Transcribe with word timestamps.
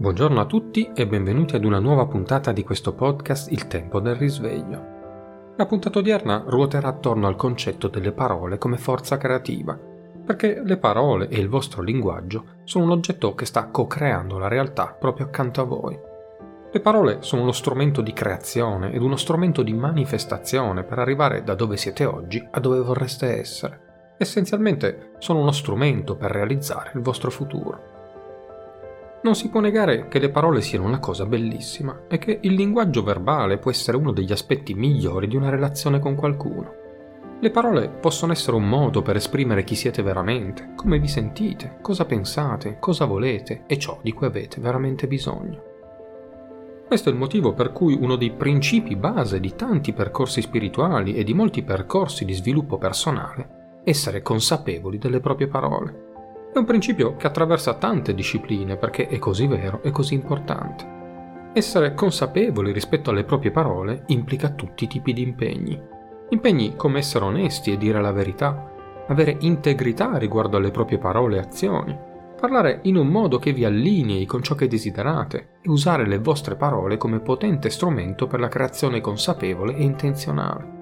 Buongiorno 0.00 0.40
a 0.40 0.44
tutti 0.44 0.92
e 0.94 1.08
benvenuti 1.08 1.56
ad 1.56 1.64
una 1.64 1.80
nuova 1.80 2.06
puntata 2.06 2.52
di 2.52 2.62
questo 2.62 2.94
podcast 2.94 3.50
Il 3.50 3.66
tempo 3.66 3.98
del 3.98 4.14
risveglio. 4.14 5.54
La 5.56 5.66
puntata 5.66 5.98
odierna 5.98 6.44
ruoterà 6.46 6.86
attorno 6.86 7.26
al 7.26 7.34
concetto 7.34 7.88
delle 7.88 8.12
parole 8.12 8.58
come 8.58 8.76
forza 8.76 9.16
creativa, 9.16 9.76
perché 10.24 10.62
le 10.64 10.76
parole 10.76 11.26
e 11.26 11.40
il 11.40 11.48
vostro 11.48 11.82
linguaggio 11.82 12.44
sono 12.62 12.84
un 12.84 12.92
oggetto 12.92 13.34
che 13.34 13.44
sta 13.44 13.70
co-creando 13.70 14.38
la 14.38 14.46
realtà 14.46 14.96
proprio 14.96 15.26
accanto 15.26 15.62
a 15.62 15.64
voi. 15.64 15.98
Le 16.70 16.80
parole 16.80 17.16
sono 17.22 17.42
uno 17.42 17.50
strumento 17.50 18.00
di 18.00 18.12
creazione 18.12 18.92
ed 18.92 19.02
uno 19.02 19.16
strumento 19.16 19.64
di 19.64 19.72
manifestazione 19.72 20.84
per 20.84 21.00
arrivare 21.00 21.42
da 21.42 21.56
dove 21.56 21.76
siete 21.76 22.04
oggi 22.04 22.46
a 22.48 22.60
dove 22.60 22.78
vorreste 22.78 23.36
essere. 23.36 24.14
Essenzialmente 24.16 25.14
sono 25.18 25.40
uno 25.40 25.50
strumento 25.50 26.14
per 26.14 26.30
realizzare 26.30 26.92
il 26.94 27.00
vostro 27.00 27.32
futuro. 27.32 27.96
Non 29.28 29.36
si 29.36 29.50
può 29.50 29.60
negare 29.60 30.08
che 30.08 30.20
le 30.20 30.30
parole 30.30 30.62
siano 30.62 30.86
una 30.86 31.00
cosa 31.00 31.26
bellissima 31.26 32.04
e 32.08 32.16
che 32.16 32.38
il 32.40 32.54
linguaggio 32.54 33.02
verbale 33.02 33.58
può 33.58 33.70
essere 33.70 33.98
uno 33.98 34.10
degli 34.10 34.32
aspetti 34.32 34.72
migliori 34.72 35.28
di 35.28 35.36
una 35.36 35.50
relazione 35.50 35.98
con 35.98 36.14
qualcuno. 36.14 36.72
Le 37.38 37.50
parole 37.50 37.90
possono 37.90 38.32
essere 38.32 38.56
un 38.56 38.66
modo 38.66 39.02
per 39.02 39.16
esprimere 39.16 39.64
chi 39.64 39.74
siete 39.74 40.00
veramente, 40.00 40.70
come 40.74 40.98
vi 40.98 41.08
sentite, 41.08 41.76
cosa 41.82 42.06
pensate, 42.06 42.78
cosa 42.80 43.04
volete 43.04 43.64
e 43.66 43.78
ciò 43.78 43.98
di 44.02 44.14
cui 44.14 44.24
avete 44.24 44.62
veramente 44.62 45.06
bisogno. 45.06 45.62
Questo 46.86 47.10
è 47.10 47.12
il 47.12 47.18
motivo 47.18 47.52
per 47.52 47.72
cui 47.72 47.92
uno 48.00 48.16
dei 48.16 48.32
principi 48.32 48.96
base 48.96 49.40
di 49.40 49.54
tanti 49.54 49.92
percorsi 49.92 50.40
spirituali 50.40 51.16
e 51.16 51.22
di 51.22 51.34
molti 51.34 51.62
percorsi 51.62 52.24
di 52.24 52.32
sviluppo 52.32 52.78
personale 52.78 53.82
è 53.84 53.90
essere 53.90 54.22
consapevoli 54.22 54.96
delle 54.96 55.20
proprie 55.20 55.48
parole. 55.48 56.06
È 56.58 56.60
un 56.60 56.66
principio 56.66 57.14
che 57.14 57.28
attraversa 57.28 57.74
tante 57.74 58.14
discipline 58.14 58.76
perché 58.76 59.06
è 59.06 59.20
così 59.20 59.46
vero 59.46 59.80
e 59.84 59.92
così 59.92 60.14
importante. 60.14 61.50
Essere 61.52 61.94
consapevoli 61.94 62.72
rispetto 62.72 63.10
alle 63.10 63.22
proprie 63.22 63.52
parole 63.52 64.02
implica 64.06 64.48
tutti 64.48 64.82
i 64.82 64.86
tipi 64.88 65.12
di 65.12 65.22
impegni. 65.22 65.80
Impegni 66.30 66.74
come 66.74 66.98
essere 66.98 67.26
onesti 67.26 67.70
e 67.70 67.76
dire 67.76 68.00
la 68.00 68.10
verità, 68.10 68.72
avere 69.06 69.36
integrità 69.38 70.18
riguardo 70.18 70.56
alle 70.56 70.72
proprie 70.72 70.98
parole 70.98 71.36
e 71.36 71.38
azioni, 71.42 71.96
parlare 72.40 72.80
in 72.82 72.96
un 72.96 73.06
modo 73.06 73.38
che 73.38 73.52
vi 73.52 73.64
allinei 73.64 74.26
con 74.26 74.42
ciò 74.42 74.56
che 74.56 74.66
desiderate 74.66 75.58
e 75.62 75.70
usare 75.70 76.08
le 76.08 76.18
vostre 76.18 76.56
parole 76.56 76.96
come 76.96 77.20
potente 77.20 77.70
strumento 77.70 78.26
per 78.26 78.40
la 78.40 78.48
creazione 78.48 79.00
consapevole 79.00 79.76
e 79.76 79.84
intenzionale. 79.84 80.77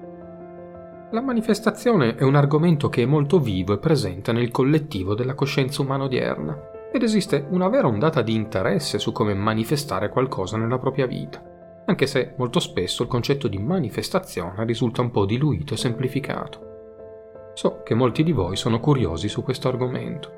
La 1.11 1.21
manifestazione 1.21 2.15
è 2.15 2.23
un 2.23 2.35
argomento 2.35 2.89
che 2.89 3.03
è 3.03 3.05
molto 3.05 3.39
vivo 3.39 3.71
e 3.71 3.77
presente 3.77 4.33
nel 4.33 4.51
collettivo 4.51 5.15
della 5.15 5.35
coscienza 5.35 5.81
umana 5.81 6.03
odierna, 6.03 6.89
ed 6.91 7.01
esiste 7.01 7.45
una 7.49 7.69
vera 7.69 7.87
ondata 7.87 8.21
di 8.21 8.35
interesse 8.35 8.99
su 8.99 9.13
come 9.13 9.33
manifestare 9.33 10.09
qualcosa 10.09 10.57
nella 10.57 10.77
propria 10.77 11.05
vita, 11.05 11.41
anche 11.85 12.07
se 12.07 12.33
molto 12.35 12.59
spesso 12.59 13.03
il 13.03 13.07
concetto 13.07 13.47
di 13.47 13.57
manifestazione 13.57 14.65
risulta 14.65 14.99
un 14.99 15.09
po' 15.09 15.25
diluito 15.25 15.75
e 15.75 15.77
semplificato. 15.77 17.51
So 17.53 17.83
che 17.83 17.93
molti 17.93 18.23
di 18.23 18.33
voi 18.33 18.57
sono 18.57 18.81
curiosi 18.81 19.29
su 19.29 19.43
questo 19.43 19.69
argomento. 19.69 20.31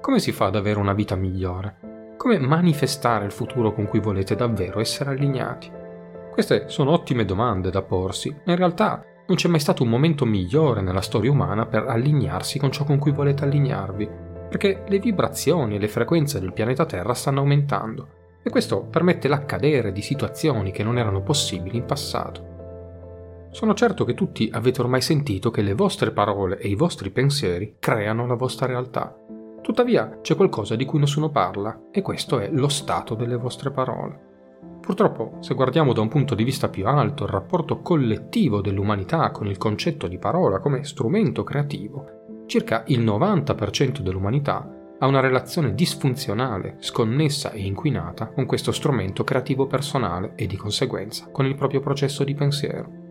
Come 0.00 0.18
si 0.18 0.32
fa 0.32 0.46
ad 0.46 0.56
avere 0.56 0.80
una 0.80 0.92
vita 0.92 1.14
migliore? 1.14 2.14
Come 2.16 2.36
manifestare 2.40 3.26
il 3.26 3.32
futuro 3.32 3.72
con 3.72 3.86
cui 3.86 4.00
volete 4.00 4.34
davvero 4.34 4.80
essere 4.80 5.10
allineati? 5.10 5.70
Queste 6.32 6.68
sono 6.68 6.90
ottime 6.90 7.24
domande 7.24 7.70
da 7.70 7.82
porsi, 7.82 8.28
in 8.28 8.56
realtà 8.56 9.04
non 9.30 9.38
c'è 9.38 9.46
mai 9.46 9.60
stato 9.60 9.84
un 9.84 9.88
momento 9.88 10.26
migliore 10.26 10.80
nella 10.80 11.00
storia 11.00 11.30
umana 11.30 11.64
per 11.64 11.86
allinearsi 11.86 12.58
con 12.58 12.72
ciò 12.72 12.82
con 12.82 12.98
cui 12.98 13.12
volete 13.12 13.44
allinearvi, 13.44 14.08
perché 14.48 14.82
le 14.88 14.98
vibrazioni 14.98 15.76
e 15.76 15.78
le 15.78 15.86
frequenze 15.86 16.40
del 16.40 16.52
pianeta 16.52 16.84
Terra 16.84 17.14
stanno 17.14 17.38
aumentando 17.38 18.08
e 18.42 18.50
questo 18.50 18.82
permette 18.82 19.28
l'accadere 19.28 19.92
di 19.92 20.02
situazioni 20.02 20.72
che 20.72 20.82
non 20.82 20.98
erano 20.98 21.22
possibili 21.22 21.76
in 21.76 21.84
passato. 21.84 23.48
Sono 23.52 23.72
certo 23.74 24.04
che 24.04 24.14
tutti 24.14 24.50
avete 24.52 24.80
ormai 24.80 25.00
sentito 25.00 25.52
che 25.52 25.62
le 25.62 25.74
vostre 25.74 26.10
parole 26.10 26.58
e 26.58 26.66
i 26.66 26.74
vostri 26.74 27.10
pensieri 27.10 27.76
creano 27.78 28.26
la 28.26 28.34
vostra 28.34 28.66
realtà. 28.66 29.16
Tuttavia 29.62 30.18
c'è 30.20 30.34
qualcosa 30.34 30.74
di 30.74 30.84
cui 30.84 30.98
nessuno 30.98 31.30
parla 31.30 31.82
e 31.92 32.02
questo 32.02 32.40
è 32.40 32.48
lo 32.50 32.68
stato 32.68 33.14
delle 33.14 33.36
vostre 33.36 33.70
parole. 33.70 34.29
Purtroppo, 34.80 35.36
se 35.40 35.54
guardiamo 35.54 35.92
da 35.92 36.00
un 36.00 36.08
punto 36.08 36.34
di 36.34 36.42
vista 36.42 36.68
più 36.68 36.86
alto 36.86 37.24
il 37.24 37.30
rapporto 37.30 37.80
collettivo 37.80 38.60
dell'umanità 38.60 39.30
con 39.30 39.46
il 39.46 39.58
concetto 39.58 40.08
di 40.08 40.18
parola 40.18 40.58
come 40.58 40.84
strumento 40.84 41.44
creativo, 41.44 42.44
circa 42.46 42.82
il 42.86 43.00
90% 43.04 44.00
dell'umanità 44.00 44.74
ha 44.98 45.06
una 45.06 45.20
relazione 45.20 45.74
disfunzionale, 45.74 46.76
sconnessa 46.80 47.52
e 47.52 47.60
inquinata 47.60 48.28
con 48.28 48.44
questo 48.44 48.72
strumento 48.72 49.24
creativo 49.24 49.66
personale 49.66 50.32
e 50.34 50.46
di 50.46 50.56
conseguenza 50.56 51.28
con 51.30 51.46
il 51.46 51.54
proprio 51.54 51.80
processo 51.80 52.24
di 52.24 52.34
pensiero. 52.34 53.08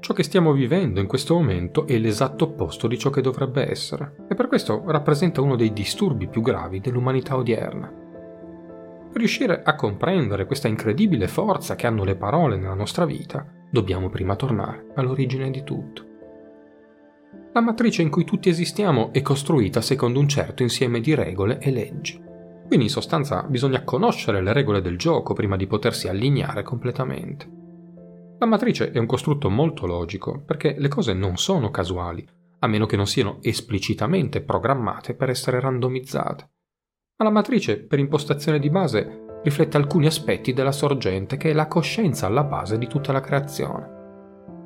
Ciò 0.00 0.14
che 0.14 0.24
stiamo 0.24 0.52
vivendo 0.52 0.98
in 0.98 1.06
questo 1.06 1.34
momento 1.34 1.86
è 1.86 1.96
l'esatto 1.96 2.46
opposto 2.46 2.88
di 2.88 2.98
ciò 2.98 3.10
che 3.10 3.20
dovrebbe 3.20 3.70
essere, 3.70 4.24
e 4.28 4.34
per 4.34 4.48
questo 4.48 4.82
rappresenta 4.86 5.40
uno 5.40 5.54
dei 5.54 5.72
disturbi 5.72 6.26
più 6.26 6.40
gravi 6.40 6.80
dell'umanità 6.80 7.36
odierna. 7.36 7.92
Riuscire 9.14 9.62
a 9.62 9.74
comprendere 9.74 10.46
questa 10.46 10.68
incredibile 10.68 11.28
forza 11.28 11.74
che 11.74 11.86
hanno 11.86 12.02
le 12.02 12.16
parole 12.16 12.56
nella 12.56 12.72
nostra 12.72 13.04
vita, 13.04 13.46
dobbiamo 13.70 14.08
prima 14.08 14.36
tornare 14.36 14.86
all'origine 14.94 15.50
di 15.50 15.62
tutto. 15.62 16.06
La 17.52 17.60
matrice 17.60 18.00
in 18.00 18.08
cui 18.08 18.24
tutti 18.24 18.48
esistiamo 18.48 19.12
è 19.12 19.20
costruita 19.20 19.82
secondo 19.82 20.18
un 20.18 20.28
certo 20.28 20.62
insieme 20.62 21.00
di 21.00 21.14
regole 21.14 21.58
e 21.58 21.70
leggi. 21.70 22.18
Quindi 22.66 22.86
in 22.86 22.90
sostanza 22.90 23.42
bisogna 23.42 23.84
conoscere 23.84 24.42
le 24.42 24.54
regole 24.54 24.80
del 24.80 24.96
gioco 24.96 25.34
prima 25.34 25.56
di 25.56 25.66
potersi 25.66 26.08
allineare 26.08 26.62
completamente. 26.62 27.46
La 28.38 28.46
matrice 28.46 28.92
è 28.92 28.98
un 28.98 29.04
costrutto 29.04 29.50
molto 29.50 29.84
logico 29.84 30.42
perché 30.42 30.74
le 30.78 30.88
cose 30.88 31.12
non 31.12 31.36
sono 31.36 31.70
casuali, 31.70 32.26
a 32.60 32.66
meno 32.66 32.86
che 32.86 32.96
non 32.96 33.06
siano 33.06 33.38
esplicitamente 33.42 34.40
programmate 34.40 35.14
per 35.14 35.28
essere 35.28 35.60
randomizzate 35.60 36.51
ma 37.16 37.24
la 37.24 37.30
matrice, 37.30 37.78
per 37.78 37.98
impostazione 37.98 38.58
di 38.58 38.70
base, 38.70 39.40
riflette 39.42 39.76
alcuni 39.76 40.06
aspetti 40.06 40.52
della 40.52 40.72
sorgente 40.72 41.36
che 41.36 41.50
è 41.50 41.52
la 41.52 41.66
coscienza 41.66 42.26
alla 42.26 42.44
base 42.44 42.78
di 42.78 42.86
tutta 42.86 43.12
la 43.12 43.20
creazione. 43.20 44.00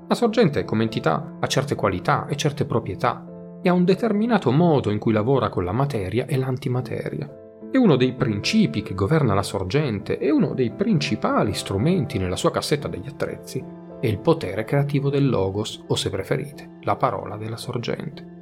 La 0.09 0.15
sorgente 0.15 0.65
come 0.65 0.85
entità 0.85 1.37
ha 1.41 1.47
certe 1.47 1.75
qualità 1.75 2.27
e 2.27 2.37
certe 2.37 2.65
proprietà 2.65 3.59
e 3.63 3.69
ha 3.69 3.73
un 3.73 3.85
determinato 3.85 4.51
modo 4.53 4.91
in 4.91 4.99
cui 4.99 5.13
lavora 5.13 5.49
con 5.49 5.65
la 5.65 5.73
materia 5.73 6.27
e 6.27 6.37
l'antimateria. 6.37 7.29
È 7.71 7.77
uno 7.77 7.97
dei 7.97 8.15
principi 8.15 8.83
che 8.83 8.95
governa 8.95 9.35
la 9.35 9.43
sorgente 9.43 10.19
e 10.19 10.31
uno 10.31 10.55
dei 10.55 10.71
principali 10.71 11.53
strumenti 11.53 12.19
nella 12.19 12.37
sua 12.37 12.51
cassetta 12.51 12.87
degli 12.89 13.09
attrezzi 13.09 13.85
è 14.01 14.07
il 14.07 14.19
potere 14.19 14.65
creativo 14.65 15.09
del 15.09 15.29
logos 15.29 15.83
o 15.87 15.95
se 15.95 16.11
preferite, 16.11 16.79
la 16.83 16.97
parola 16.97 17.37
della 17.37 17.57
sorgente. 17.57 18.36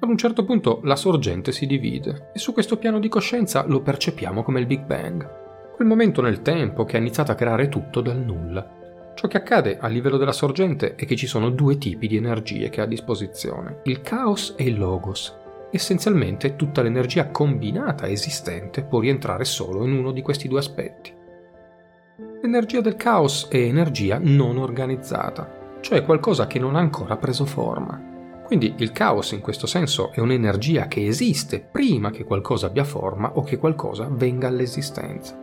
Ad 0.00 0.08
un 0.08 0.16
certo 0.16 0.44
punto 0.44 0.80
la 0.84 0.94
sorgente 0.94 1.50
si 1.50 1.66
divide 1.66 2.30
e 2.32 2.38
su 2.38 2.52
questo 2.52 2.78
piano 2.78 3.00
di 3.00 3.08
coscienza 3.08 3.64
lo 3.66 3.80
percepiamo 3.80 4.44
come 4.44 4.60
il 4.60 4.66
Big 4.66 4.84
Bang, 4.84 5.28
quel 5.74 5.88
momento 5.88 6.22
nel 6.22 6.40
tempo 6.40 6.84
che 6.84 6.96
ha 6.96 7.00
iniziato 7.00 7.32
a 7.32 7.34
creare 7.34 7.68
tutto 7.68 8.00
dal 8.00 8.18
nulla. 8.18 8.76
Ciò 9.14 9.26
che 9.26 9.38
accade 9.38 9.76
a 9.80 9.88
livello 9.88 10.16
della 10.16 10.30
sorgente 10.30 10.94
è 10.94 11.04
che 11.04 11.16
ci 11.16 11.26
sono 11.26 11.50
due 11.50 11.78
tipi 11.78 12.06
di 12.06 12.16
energie 12.16 12.68
che 12.68 12.80
ha 12.80 12.84
a 12.84 12.86
disposizione, 12.86 13.80
il 13.84 14.00
caos 14.00 14.54
e 14.56 14.64
il 14.64 14.78
logos. 14.78 15.36
Essenzialmente 15.72 16.54
tutta 16.54 16.80
l'energia 16.80 17.30
combinata 17.30 18.08
esistente 18.08 18.84
può 18.84 19.00
rientrare 19.00 19.44
solo 19.44 19.84
in 19.84 19.92
uno 19.92 20.12
di 20.12 20.22
questi 20.22 20.46
due 20.46 20.60
aspetti. 20.60 21.12
L'energia 22.40 22.80
del 22.80 22.94
caos 22.94 23.48
è 23.48 23.56
energia 23.56 24.20
non 24.22 24.58
organizzata, 24.58 25.78
cioè 25.80 26.04
qualcosa 26.04 26.46
che 26.46 26.60
non 26.60 26.76
ha 26.76 26.78
ancora 26.78 27.16
preso 27.16 27.44
forma. 27.44 28.07
Quindi 28.48 28.76
il 28.78 28.92
caos 28.92 29.32
in 29.32 29.42
questo 29.42 29.66
senso 29.66 30.10
è 30.10 30.20
un'energia 30.20 30.88
che 30.88 31.06
esiste 31.06 31.60
prima 31.60 32.10
che 32.10 32.24
qualcosa 32.24 32.68
abbia 32.68 32.82
forma 32.82 33.32
o 33.34 33.42
che 33.42 33.58
qualcosa 33.58 34.08
venga 34.10 34.48
all'esistenza. 34.48 35.38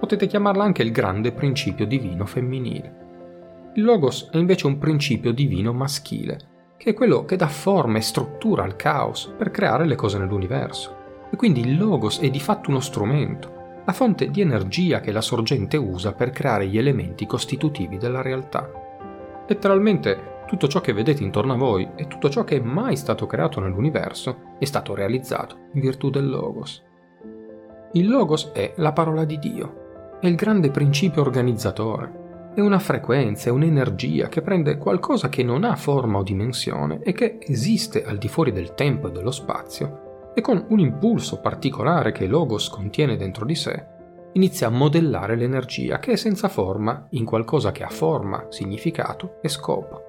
Potete 0.00 0.26
chiamarla 0.26 0.64
anche 0.64 0.80
il 0.80 0.90
grande 0.90 1.32
principio 1.32 1.86
divino 1.86 2.24
femminile. 2.24 3.70
Il 3.74 3.84
logos 3.84 4.30
è 4.32 4.38
invece 4.38 4.66
un 4.66 4.78
principio 4.78 5.34
divino 5.34 5.74
maschile, 5.74 6.38
che 6.78 6.88
è 6.88 6.94
quello 6.94 7.26
che 7.26 7.36
dà 7.36 7.48
forma 7.48 7.98
e 7.98 8.00
struttura 8.00 8.64
al 8.64 8.76
caos 8.76 9.30
per 9.36 9.50
creare 9.50 9.84
le 9.84 9.94
cose 9.94 10.16
nell'universo. 10.16 10.96
E 11.30 11.36
quindi 11.36 11.60
il 11.60 11.76
logos 11.76 12.18
è 12.18 12.30
di 12.30 12.40
fatto 12.40 12.70
uno 12.70 12.80
strumento, 12.80 13.82
la 13.84 13.92
fonte 13.92 14.30
di 14.30 14.40
energia 14.40 15.00
che 15.00 15.12
la 15.12 15.20
sorgente 15.20 15.76
usa 15.76 16.14
per 16.14 16.30
creare 16.30 16.66
gli 16.66 16.78
elementi 16.78 17.26
costitutivi 17.26 17.98
della 17.98 18.22
realtà. 18.22 18.70
Letteralmente 19.46 20.36
tutto 20.48 20.66
ciò 20.66 20.80
che 20.80 20.94
vedete 20.94 21.22
intorno 21.22 21.52
a 21.52 21.56
voi 21.56 21.86
e 21.94 22.06
tutto 22.06 22.30
ciò 22.30 22.42
che 22.42 22.56
è 22.56 22.60
mai 22.60 22.96
stato 22.96 23.26
creato 23.26 23.60
nell'universo 23.60 24.54
è 24.58 24.64
stato 24.64 24.94
realizzato 24.94 25.68
in 25.74 25.80
virtù 25.82 26.08
del 26.08 26.28
Logos. 26.28 26.82
Il 27.92 28.08
Logos 28.08 28.50
è 28.52 28.72
la 28.76 28.92
parola 28.92 29.24
di 29.24 29.38
Dio, 29.38 30.16
è 30.20 30.26
il 30.26 30.36
grande 30.36 30.70
principio 30.70 31.20
organizzatore, 31.20 32.52
è 32.54 32.60
una 32.60 32.78
frequenza, 32.78 33.50
è 33.50 33.52
un'energia 33.52 34.28
che 34.28 34.40
prende 34.40 34.78
qualcosa 34.78 35.28
che 35.28 35.42
non 35.42 35.64
ha 35.64 35.76
forma 35.76 36.18
o 36.18 36.22
dimensione 36.22 37.00
e 37.02 37.12
che 37.12 37.38
esiste 37.40 38.04
al 38.04 38.16
di 38.16 38.28
fuori 38.28 38.50
del 38.50 38.74
tempo 38.74 39.08
e 39.08 39.10
dello 39.12 39.30
spazio 39.30 40.30
e 40.34 40.40
con 40.40 40.64
un 40.70 40.78
impulso 40.78 41.40
particolare 41.40 42.10
che 42.10 42.26
Logos 42.26 42.70
contiene 42.70 43.16
dentro 43.16 43.44
di 43.44 43.54
sé, 43.54 43.86
inizia 44.32 44.68
a 44.68 44.70
modellare 44.70 45.36
l'energia 45.36 45.98
che 45.98 46.12
è 46.12 46.16
senza 46.16 46.48
forma 46.48 47.06
in 47.10 47.24
qualcosa 47.24 47.70
che 47.70 47.84
ha 47.84 47.90
forma, 47.90 48.46
significato 48.48 49.38
e 49.42 49.48
scopo. 49.48 50.07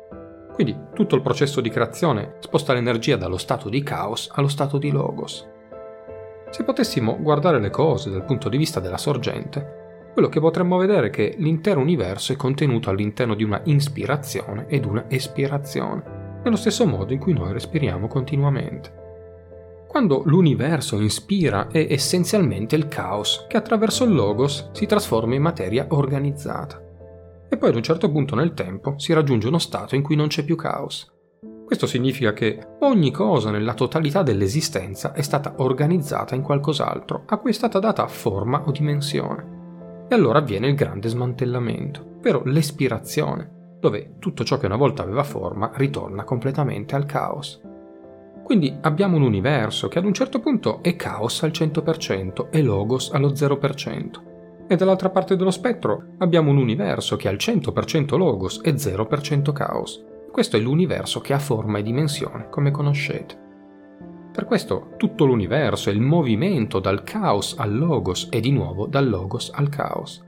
Quindi 0.60 0.78
tutto 0.94 1.16
il 1.16 1.22
processo 1.22 1.62
di 1.62 1.70
creazione 1.70 2.36
sposta 2.40 2.74
l'energia 2.74 3.16
dallo 3.16 3.38
stato 3.38 3.70
di 3.70 3.82
caos 3.82 4.30
allo 4.34 4.50
stato 4.50 4.78
di 4.78 4.92
logos. 4.92 5.48
Se 6.50 6.66
potessimo 6.66 7.18
guardare 7.18 7.62
le 7.62 7.70
cose 7.70 8.10
dal 8.10 8.26
punto 8.26 8.50
di 8.50 8.58
vista 8.58 8.82
della 8.82 8.98
sorgente, 8.98 10.10
quello 10.12 10.28
che 10.28 10.42
potremmo 10.42 10.76
vedere 10.76 11.08
è 11.08 11.10
che 11.12 11.36
l'intero 11.38 11.80
universo 11.80 12.34
è 12.34 12.36
contenuto 12.36 12.90
all'interno 12.90 13.36
di 13.36 13.44
una 13.46 13.62
ispirazione 13.64 14.66
ed 14.68 14.84
una 14.84 15.06
espirazione, 15.08 16.42
nello 16.44 16.58
stesso 16.58 16.86
modo 16.86 17.14
in 17.14 17.20
cui 17.20 17.32
noi 17.32 17.54
respiriamo 17.54 18.10
continuamente. 18.10 18.92
Quando 19.88 20.24
l'universo 20.26 21.00
inspira 21.00 21.70
è 21.72 21.88
essenzialmente 21.90 22.76
il 22.76 22.90
caos 22.90 23.46
che 23.48 23.56
attraverso 23.56 24.04
il 24.04 24.14
logos 24.14 24.72
si 24.74 24.86
trasforma 24.86 25.36
in 25.36 25.42
materia 25.42 25.86
organizzata 25.88 26.88
e 27.50 27.58
poi 27.58 27.70
ad 27.70 27.76
un 27.76 27.84
certo 27.84 28.12
punto 28.12 28.36
nel 28.36 28.54
tempo 28.54 28.94
si 28.98 29.12
raggiunge 29.12 29.48
uno 29.48 29.58
stato 29.58 29.96
in 29.96 30.04
cui 30.04 30.16
non 30.16 30.28
c'è 30.28 30.44
più 30.44 30.56
caos. 30.56 31.12
Questo 31.66 31.88
significa 31.88 32.34
che 32.34 32.60
ogni 32.80 33.12
cosa 33.12 33.52
nella 33.52 33.74
totalità 33.74 34.24
dell'esistenza 34.24 35.14
è 35.14 35.22
stata 35.22 35.56
organizzata 35.58 36.36
in 36.36 36.42
qualcos'altro 36.42 37.24
a 37.26 37.38
cui 37.38 37.52
è 37.52 37.54
stata 37.54 37.80
data 37.80 38.08
forma 38.08 38.64
o 38.66 38.72
dimensione. 38.72 40.06
E 40.10 40.16
allora 40.16 40.40
avviene 40.40 40.68
il 40.68 40.76
grande 40.76 41.10
smantellamento, 41.10 42.16
ovvero 42.18 42.42
l'espirazione, 42.46 43.78
dove 43.80 44.16
tutto 44.20 44.44
ciò 44.44 44.58
che 44.58 44.66
una 44.66 44.78
volta 44.78 45.04
aveva 45.04 45.24
forma 45.24 45.72
ritorna 45.76 46.24
completamente 46.24 46.96
al 46.96 47.06
caos. 47.06 47.62
Quindi 48.44 48.76
abbiamo 48.82 49.18
un 49.18 49.24
universo 49.24 49.88
che 49.88 50.00
ad 50.00 50.06
un 50.06 50.14
certo 50.14 50.40
punto 50.40 50.82
è 50.82 50.96
caos 50.96 51.44
al 51.44 51.52
100% 51.52 52.48
e 52.50 52.64
logos 52.64 53.12
allo 53.12 53.30
0% 53.30 54.29
e 54.72 54.76
dall'altra 54.76 55.10
parte 55.10 55.36
dello 55.36 55.50
spettro 55.50 56.14
abbiamo 56.20 56.52
un 56.52 56.58
universo 56.58 57.16
che 57.16 57.28
ha 57.28 57.32
il 57.32 57.40
100% 57.42 58.16
logos 58.16 58.62
e 58.64 58.76
0% 58.76 59.52
caos. 59.52 60.06
Questo 60.32 60.58
è 60.58 60.60
l'universo 60.60 61.22
che 61.22 61.34
ha 61.34 61.40
forma 61.40 61.80
e 61.80 61.82
dimensione, 61.82 62.50
come 62.50 62.70
conoscete. 62.70 63.48
Per 64.32 64.46
questo 64.46 64.92
tutto 64.98 65.26
l'universo 65.26 65.90
è 65.90 65.94
il 65.94 66.02
movimento 66.02 66.80
dal 66.80 67.02
caos 67.02 67.56
al 67.58 67.76
logos 67.76 68.28
e 68.30 68.40
di 68.40 68.52
nuovo 68.52 68.86
dal 68.86 69.10
logos 69.10 69.50
al 69.52 69.70
caos. 69.70 70.24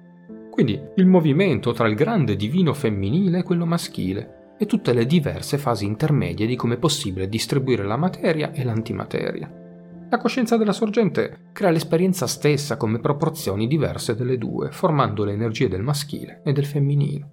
Quindi 0.50 0.82
il 0.96 1.06
movimento 1.06 1.72
tra 1.72 1.88
il 1.88 1.94
grande 1.94 2.36
divino 2.36 2.74
femminile 2.74 3.40
e 3.40 3.44
quello 3.44 3.68
maschile 3.68 4.56
e 4.58 4.66
tutte 4.66 4.94
le 4.94 5.06
diverse 5.06 5.60
fasi 5.60 5.86
intermedie 5.86 6.48
di 6.48 6.56
come 6.56 6.76
è 6.76 6.80
possibile 6.80 7.30
distribuire 7.30 7.84
la 7.84 7.96
materia 7.96 8.52
e 8.52 8.64
l'antimateria. 8.64 9.61
La 10.12 10.18
coscienza 10.18 10.58
della 10.58 10.74
sorgente 10.74 11.52
crea 11.54 11.70
l'esperienza 11.70 12.28
stessa 12.28 12.76
come 12.76 13.00
proporzioni 13.00 13.66
diverse 13.66 14.14
delle 14.14 14.38
due, 14.38 14.70
formando 14.70 15.24
le 15.24 15.32
energie 15.32 15.70
del 15.70 15.84
maschile 15.84 16.42
e 16.44 16.52
del 16.52 16.66
femminile. 16.66 17.32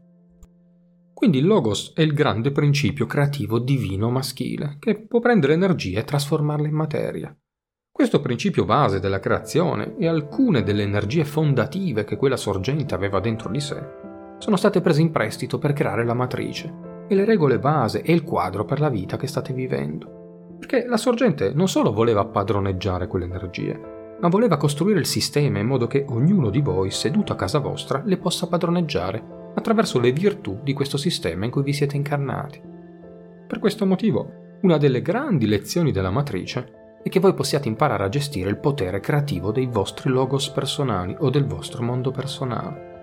Quindi 1.12 1.38
il 1.38 1.46
logos 1.46 1.92
è 1.92 2.02
il 2.02 2.14
grande 2.14 2.52
principio 2.52 3.06
creativo 3.06 3.58
divino 3.58 4.10
maschile, 4.10 4.76
che 4.78 5.06
può 5.08 5.18
prendere 5.18 5.54
energia 5.54 5.98
e 5.98 6.04
trasformarla 6.04 6.68
in 6.68 6.74
materia. 6.74 7.36
Questo 7.90 8.20
principio 8.20 8.64
base 8.64 9.00
della 9.00 9.18
creazione 9.18 9.96
e 9.98 10.06
alcune 10.06 10.62
delle 10.62 10.84
energie 10.84 11.24
fondative 11.24 12.04
che 12.04 12.14
quella 12.14 12.36
sorgente 12.36 12.94
aveva 12.94 13.18
dentro 13.18 13.50
di 13.50 13.58
sé 13.58 14.06
sono 14.38 14.54
state 14.54 14.80
prese 14.80 15.00
in 15.00 15.10
prestito 15.10 15.58
per 15.58 15.72
creare 15.72 16.04
la 16.04 16.14
matrice 16.14 17.06
e 17.08 17.14
le 17.16 17.24
regole 17.24 17.58
base 17.58 18.02
e 18.02 18.12
il 18.12 18.22
quadro 18.22 18.64
per 18.64 18.78
la 18.78 18.88
vita 18.88 19.16
che 19.16 19.26
state 19.26 19.52
vivendo. 19.52 20.17
Perché 20.58 20.86
la 20.86 20.96
sorgente 20.96 21.52
non 21.54 21.68
solo 21.68 21.92
voleva 21.92 22.24
padroneggiare 22.24 23.06
quelle 23.06 23.26
energie, 23.26 24.16
ma 24.20 24.28
voleva 24.28 24.56
costruire 24.56 24.98
il 24.98 25.06
sistema 25.06 25.60
in 25.60 25.66
modo 25.66 25.86
che 25.86 26.04
ognuno 26.08 26.50
di 26.50 26.60
voi, 26.60 26.90
seduto 26.90 27.32
a 27.32 27.36
casa 27.36 27.60
vostra, 27.60 28.02
le 28.04 28.16
possa 28.16 28.48
padroneggiare 28.48 29.36
attraverso 29.54 30.00
le 30.00 30.12
virtù 30.12 30.58
di 30.62 30.72
questo 30.72 30.96
sistema 30.96 31.44
in 31.44 31.50
cui 31.50 31.62
vi 31.62 31.72
siete 31.72 31.96
incarnati. 31.96 32.60
Per 33.46 33.58
questo 33.60 33.86
motivo, 33.86 34.56
una 34.62 34.76
delle 34.76 35.02
grandi 35.02 35.46
lezioni 35.46 35.92
della 35.92 36.10
matrice 36.10 36.98
è 37.02 37.08
che 37.08 37.20
voi 37.20 37.32
possiate 37.34 37.68
imparare 37.68 38.04
a 38.04 38.08
gestire 38.08 38.50
il 38.50 38.58
potere 38.58 38.98
creativo 38.98 39.52
dei 39.52 39.66
vostri 39.66 40.10
logos 40.10 40.50
personali 40.50 41.14
o 41.20 41.30
del 41.30 41.46
vostro 41.46 41.82
mondo 41.84 42.10
personale. 42.10 42.96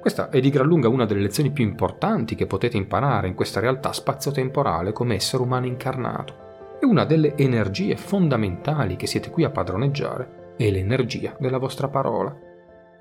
Questa 0.00 0.28
è 0.28 0.38
di 0.38 0.50
gran 0.50 0.66
lunga 0.66 0.88
una 0.88 1.06
delle 1.06 1.22
lezioni 1.22 1.50
più 1.50 1.64
importanti 1.64 2.36
che 2.36 2.46
potete 2.46 2.76
imparare 2.76 3.26
in 3.26 3.34
questa 3.34 3.58
realtà 3.58 3.92
spazio-temporale 3.92 4.92
come 4.92 5.14
essere 5.14 5.42
umano 5.42 5.66
incarnato 5.66 6.43
e 6.80 6.86
una 6.86 7.04
delle 7.04 7.36
energie 7.36 7.96
fondamentali 7.96 8.96
che 8.96 9.06
siete 9.06 9.30
qui 9.30 9.44
a 9.44 9.50
padroneggiare 9.50 10.54
è 10.56 10.70
l'energia 10.70 11.34
della 11.38 11.58
vostra 11.58 11.88
parola. 11.88 12.36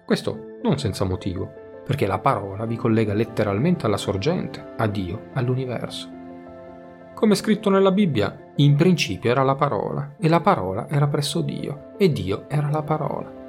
Questo 0.05 0.57
non 0.63 0.77
senza 0.79 1.05
motivo, 1.05 1.51
perché 1.85 2.07
la 2.07 2.19
parola 2.19 2.65
vi 2.65 2.75
collega 2.75 3.13
letteralmente 3.13 3.85
alla 3.85 3.97
sorgente, 3.97 4.73
a 4.77 4.87
Dio, 4.87 5.29
all'universo. 5.33 6.09
Come 7.13 7.35
scritto 7.35 7.69
nella 7.69 7.91
Bibbia, 7.91 8.51
in 8.55 8.75
principio 8.75 9.29
era 9.29 9.43
la 9.43 9.55
parola, 9.55 10.15
e 10.19 10.27
la 10.27 10.41
parola 10.41 10.87
era 10.89 11.07
presso 11.07 11.41
Dio, 11.41 11.93
e 11.97 12.11
Dio 12.11 12.45
era 12.47 12.69
la 12.69 12.81
parola. 12.81 13.41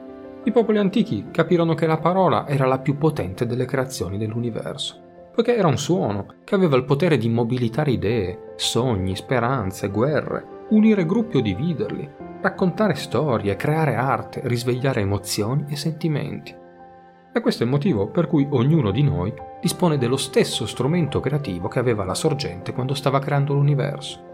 I 0.45 0.53
popoli 0.53 0.79
antichi 0.79 1.29
capirono 1.31 1.75
che 1.75 1.87
la 1.87 1.99
parola 1.99 2.47
era 2.47 2.67
la 2.67 2.79
più 2.79 2.99
potente 2.99 3.47
delle 3.47 3.65
creazioni 3.65 4.19
dell'universo 4.19 5.04
poiché 5.35 5.57
era 5.57 5.67
un 5.67 5.79
suono 5.79 6.37
che 6.45 6.55
aveva 6.55 6.77
il 6.77 6.85
potere 6.85 7.19
di 7.19 7.29
mobilitare 7.29 7.91
idee, 7.91 8.53
sogni, 8.55 9.17
speranze, 9.17 9.89
guerre, 9.89 10.67
unire 10.69 11.05
gruppi 11.05 11.39
o 11.39 11.41
dividerli, 11.41 12.09
raccontare 12.41 12.95
storie, 12.95 13.57
creare 13.57 13.97
arte, 13.97 14.43
risvegliare 14.45 15.01
emozioni 15.01 15.65
e 15.69 15.77
sentimenti. 15.77 16.55
E 17.33 17.41
questo 17.41 17.65
è 17.65 17.67
il 17.67 17.73
motivo 17.73 18.07
per 18.07 18.29
cui 18.29 18.47
ognuno 18.49 18.93
di 18.93 19.03
noi 19.03 19.35
dispone 19.61 19.99
dello 19.99 20.17
stesso 20.17 20.67
strumento 20.67 21.19
creativo 21.19 21.67
che 21.67 21.81
aveva 21.81 22.05
la 22.05 22.15
sorgente 22.15 22.73
quando 22.73 22.95
stava 22.95 23.19
creando 23.19 23.55
l'universo. 23.55 24.33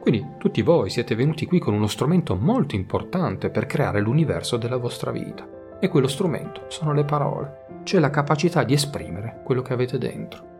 Quindi 0.00 0.34
tutti 0.38 0.62
voi 0.62 0.88
siete 0.88 1.16
venuti 1.16 1.46
qui 1.46 1.58
con 1.58 1.74
uno 1.74 1.88
strumento 1.88 2.36
molto 2.36 2.76
importante 2.76 3.50
per 3.50 3.66
creare 3.66 4.00
l'universo 4.00 4.56
della 4.56 4.76
vostra 4.76 5.10
vita. 5.10 5.44
E 5.80 5.88
quello 5.88 6.06
strumento 6.06 6.66
sono 6.68 6.92
le 6.92 7.04
parole, 7.04 7.65
cioè 7.86 8.00
la 8.00 8.10
capacità 8.10 8.64
di 8.64 8.74
esprimere 8.74 9.40
quello 9.44 9.62
che 9.62 9.72
avete 9.72 9.96
dentro. 9.96 10.54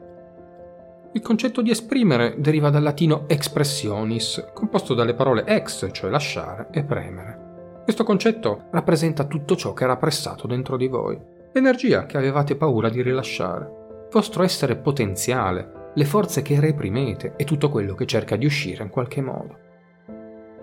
Il 1.12 1.20
concetto 1.22 1.60
di 1.60 1.70
esprimere 1.70 2.36
deriva 2.38 2.70
dal 2.70 2.84
latino 2.84 3.24
expressionis, 3.26 4.50
composto 4.54 4.94
dalle 4.94 5.14
parole 5.14 5.44
ex, 5.44 5.88
cioè 5.90 6.08
lasciare, 6.08 6.68
e 6.70 6.84
premere. 6.84 7.80
Questo 7.82 8.04
concetto 8.04 8.66
rappresenta 8.70 9.24
tutto 9.24 9.56
ciò 9.56 9.72
che 9.72 9.84
era 9.84 9.96
pressato 9.96 10.46
dentro 10.46 10.76
di 10.76 10.86
voi, 10.86 11.18
l'energia 11.52 12.06
che 12.06 12.16
avevate 12.16 12.54
paura 12.54 12.88
di 12.88 13.02
rilasciare, 13.02 13.64
il 14.04 14.08
vostro 14.10 14.44
essere 14.44 14.76
potenziale, 14.76 15.90
le 15.94 16.04
forze 16.04 16.42
che 16.42 16.60
reprimete 16.60 17.32
e 17.36 17.44
tutto 17.44 17.70
quello 17.70 17.94
che 17.94 18.06
cerca 18.06 18.36
di 18.36 18.44
uscire 18.46 18.84
in 18.84 18.90
qualche 18.90 19.20
modo. 19.20 19.58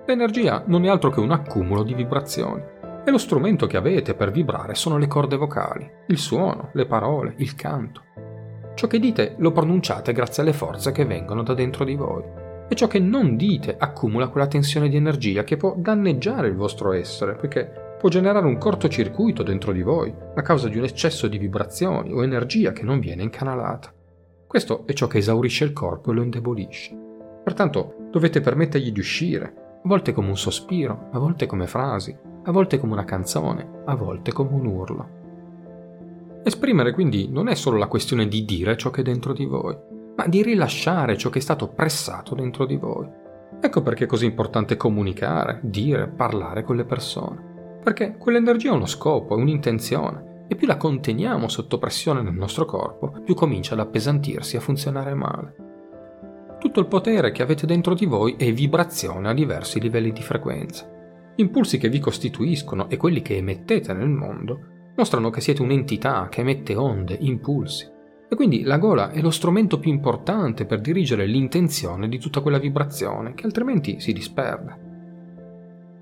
L'energia 0.05 0.63
non 0.67 0.85
è 0.85 0.89
altro 0.89 1.09
che 1.09 1.19
un 1.19 1.31
accumulo 1.31 1.83
di 1.83 1.93
vibrazioni 1.93 2.72
e 3.05 3.11
lo 3.11 3.17
strumento 3.17 3.67
che 3.67 3.77
avete 3.77 4.13
per 4.13 4.31
vibrare 4.31 4.75
sono 4.75 4.97
le 4.97 5.07
corde 5.07 5.35
vocali, 5.35 5.89
il 6.07 6.17
suono, 6.17 6.69
le 6.73 6.85
parole, 6.85 7.33
il 7.37 7.55
canto. 7.55 8.01
Ciò 8.75 8.87
che 8.87 8.99
dite 8.99 9.35
lo 9.37 9.51
pronunciate 9.51 10.13
grazie 10.13 10.41
alle 10.41 10.53
forze 10.53 10.91
che 10.91 11.05
vengono 11.05 11.43
da 11.43 11.53
dentro 11.53 11.83
di 11.83 11.95
voi. 11.95 12.23
E 12.67 12.75
ciò 12.75 12.87
che 12.87 12.99
non 12.99 13.35
dite 13.35 13.75
accumula 13.77 14.29
quella 14.29 14.47
tensione 14.47 14.87
di 14.87 14.95
energia 14.95 15.43
che 15.43 15.57
può 15.57 15.75
danneggiare 15.77 16.47
il 16.47 16.55
vostro 16.55 16.93
essere, 16.93 17.35
perché 17.35 17.97
può 17.99 18.09
generare 18.09 18.47
un 18.47 18.57
cortocircuito 18.57 19.43
dentro 19.43 19.71
di 19.71 19.81
voi 19.81 20.13
a 20.35 20.41
causa 20.41 20.69
di 20.69 20.77
un 20.77 20.85
eccesso 20.85 21.27
di 21.27 21.37
vibrazioni 21.37 22.11
o 22.11 22.23
energia 22.23 22.71
che 22.71 22.83
non 22.83 22.99
viene 22.99 23.23
incanalata. 23.23 23.93
Questo 24.47 24.85
è 24.85 24.93
ciò 24.93 25.07
che 25.07 25.19
esaurisce 25.19 25.65
il 25.65 25.73
corpo 25.73 26.11
e 26.11 26.13
lo 26.13 26.23
indebolisce. 26.23 26.97
Pertanto 27.43 27.95
dovete 28.11 28.39
permettergli 28.39 28.91
di 28.91 28.99
uscire, 28.99 29.62
a 29.83 29.89
volte 29.89 30.13
come 30.13 30.29
un 30.29 30.37
sospiro, 30.37 31.09
a 31.11 31.19
volte 31.19 31.45
come 31.45 31.67
frasi, 31.67 32.17
a 32.43 32.51
volte 32.51 32.79
come 32.79 32.93
una 32.93 33.03
canzone, 33.03 33.81
a 33.83 33.95
volte 33.95 34.31
come 34.31 34.51
un 34.51 34.65
urlo. 34.65 35.09
Esprimere 36.41 36.93
quindi 36.93 37.27
non 37.29 37.49
è 37.49 37.53
solo 37.53 37.77
la 37.77 37.87
questione 37.87 38.29
di 38.29 38.45
dire 38.45 38.77
ciò 38.77 38.89
che 38.91 39.01
è 39.01 39.03
dentro 39.03 39.33
di 39.33 39.43
voi, 39.43 39.77
ma 40.15 40.25
di 40.27 40.41
rilasciare 40.41 41.17
ciò 41.17 41.29
che 41.29 41.39
è 41.39 41.41
stato 41.41 41.67
pressato 41.67 42.33
dentro 42.33 42.65
di 42.65 42.77
voi. 42.77 43.09
Ecco 43.59 43.81
perché 43.81 44.05
è 44.05 44.07
così 44.07 44.23
importante 44.23 44.77
comunicare, 44.77 45.59
dire, 45.63 46.07
parlare 46.07 46.63
con 46.63 46.77
le 46.77 46.85
persone. 46.85 47.79
Perché 47.83 48.15
quell'energia 48.17 48.71
ha 48.71 48.75
uno 48.75 48.85
scopo, 48.85 49.35
è 49.35 49.39
un'intenzione, 49.39 50.45
e 50.47 50.55
più 50.55 50.65
la 50.65 50.77
conteniamo 50.77 51.49
sotto 51.49 51.77
pressione 51.77 52.21
nel 52.21 52.33
nostro 52.33 52.63
corpo, 52.63 53.19
più 53.23 53.35
comincia 53.35 53.73
ad 53.73 53.81
appesantirsi 53.81 54.55
e 54.55 54.59
a 54.59 54.61
funzionare 54.61 55.13
male. 55.13 55.55
Tutto 56.63 56.79
il 56.79 56.87
potere 56.87 57.33
che 57.33 57.43
avete 57.43 57.65
dentro 57.65 57.93
di 57.93 58.05
voi 58.05 58.35
è 58.37 58.53
vibrazione 58.53 59.27
a 59.27 59.33
diversi 59.33 59.81
livelli 59.81 60.13
di 60.13 60.21
frequenza. 60.21 60.89
Gli 61.35 61.41
impulsi 61.41 61.77
che 61.77 61.89
vi 61.89 61.99
costituiscono 61.99 62.89
e 62.89 62.95
quelli 62.95 63.21
che 63.21 63.35
emettete 63.35 63.91
nel 63.91 64.07
mondo 64.07 64.59
mostrano 64.95 65.29
che 65.29 65.41
siete 65.41 65.61
un'entità 65.61 66.29
che 66.29 66.39
emette 66.39 66.73
onde, 66.75 67.17
impulsi. 67.19 67.85
E 68.29 68.35
quindi 68.37 68.63
la 68.63 68.77
gola 68.77 69.11
è 69.11 69.19
lo 69.19 69.29
strumento 69.29 69.77
più 69.77 69.91
importante 69.91 70.65
per 70.65 70.79
dirigere 70.79 71.25
l'intenzione 71.25 72.07
di 72.07 72.17
tutta 72.17 72.39
quella 72.39 72.59
vibrazione 72.59 73.33
che 73.33 73.43
altrimenti 73.45 73.99
si 73.99 74.13
disperde. 74.13 74.79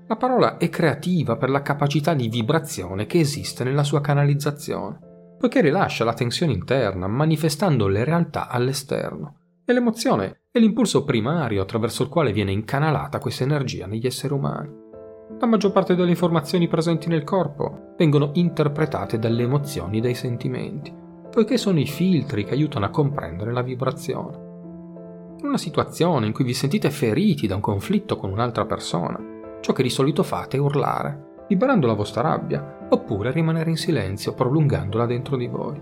La 0.06 0.16
parola 0.16 0.58
è 0.58 0.68
creativa 0.68 1.36
per 1.36 1.50
la 1.50 1.62
capacità 1.62 2.14
di 2.14 2.28
vibrazione 2.28 3.06
che 3.06 3.18
esiste 3.18 3.64
nella 3.64 3.82
sua 3.82 4.00
canalizzazione, 4.00 5.36
poiché 5.40 5.60
rilascia 5.60 6.04
la 6.04 6.14
tensione 6.14 6.52
interna 6.52 7.08
manifestando 7.08 7.88
le 7.88 8.04
realtà 8.04 8.46
all'esterno. 8.46 9.38
E 9.64 9.72
l'emozione 9.72 10.41
è 10.54 10.58
l'impulso 10.58 11.02
primario 11.02 11.62
attraverso 11.62 12.02
il 12.02 12.10
quale 12.10 12.30
viene 12.30 12.52
incanalata 12.52 13.18
questa 13.18 13.42
energia 13.42 13.86
negli 13.86 14.04
esseri 14.04 14.34
umani. 14.34 14.70
La 15.40 15.46
maggior 15.46 15.72
parte 15.72 15.94
delle 15.94 16.10
informazioni 16.10 16.68
presenti 16.68 17.08
nel 17.08 17.24
corpo 17.24 17.94
vengono 17.96 18.32
interpretate 18.34 19.18
dalle 19.18 19.44
emozioni 19.44 19.96
e 19.96 20.00
dai 20.02 20.14
sentimenti, 20.14 20.94
poiché 21.30 21.56
sono 21.56 21.80
i 21.80 21.86
filtri 21.86 22.44
che 22.44 22.52
aiutano 22.52 22.84
a 22.84 22.90
comprendere 22.90 23.50
la 23.50 23.62
vibrazione. 23.62 24.36
In 25.38 25.46
una 25.46 25.56
situazione 25.56 26.26
in 26.26 26.34
cui 26.34 26.44
vi 26.44 26.52
sentite 26.52 26.90
feriti 26.90 27.46
da 27.46 27.54
un 27.54 27.62
conflitto 27.62 28.18
con 28.18 28.30
un'altra 28.30 28.66
persona, 28.66 29.18
ciò 29.62 29.72
che 29.72 29.82
di 29.82 29.88
solito 29.88 30.22
fate 30.22 30.58
è 30.58 30.60
urlare, 30.60 31.44
liberando 31.48 31.86
la 31.86 31.94
vostra 31.94 32.20
rabbia, 32.20 32.88
oppure 32.90 33.32
rimanere 33.32 33.70
in 33.70 33.78
silenzio, 33.78 34.34
prolungandola 34.34 35.06
dentro 35.06 35.38
di 35.38 35.46
voi. 35.46 35.80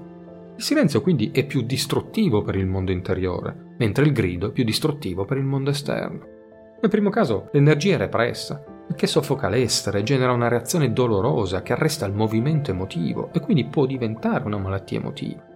Il 0.55 0.62
silenzio 0.62 1.00
quindi 1.00 1.33
è 1.33 1.45
più 1.45 1.62
distruttivo 1.62 2.43
per 2.43 2.55
il 2.55 2.67
mondo 2.67 2.93
interiore, 2.93 3.65
mentre 3.81 4.05
il 4.05 4.13
grido 4.13 4.49
è 4.49 4.53
più 4.53 4.63
distruttivo 4.63 5.25
per 5.25 5.39
il 5.39 5.45
mondo 5.45 5.71
esterno. 5.71 6.39
Nel 6.81 6.91
primo 6.91 7.11
caso 7.11 7.49
l'energia 7.53 7.95
è 7.95 7.99
repressa, 7.99 8.63
il 8.89 8.95
che 8.95 9.07
soffoca 9.07 9.49
l'essere 9.49 10.01
e 10.01 10.03
genera 10.03 10.33
una 10.33 10.49
reazione 10.49 10.93
dolorosa 10.93 11.63
che 11.63 11.73
arresta 11.73 12.07
il 12.07 12.13
movimento 12.13 12.71
emotivo 12.71 13.31
e 13.33 13.41
quindi 13.41 13.65
può 13.67 13.87
diventare 13.87 14.45
una 14.45 14.59
malattia 14.59 14.99
emotiva. 14.99 15.47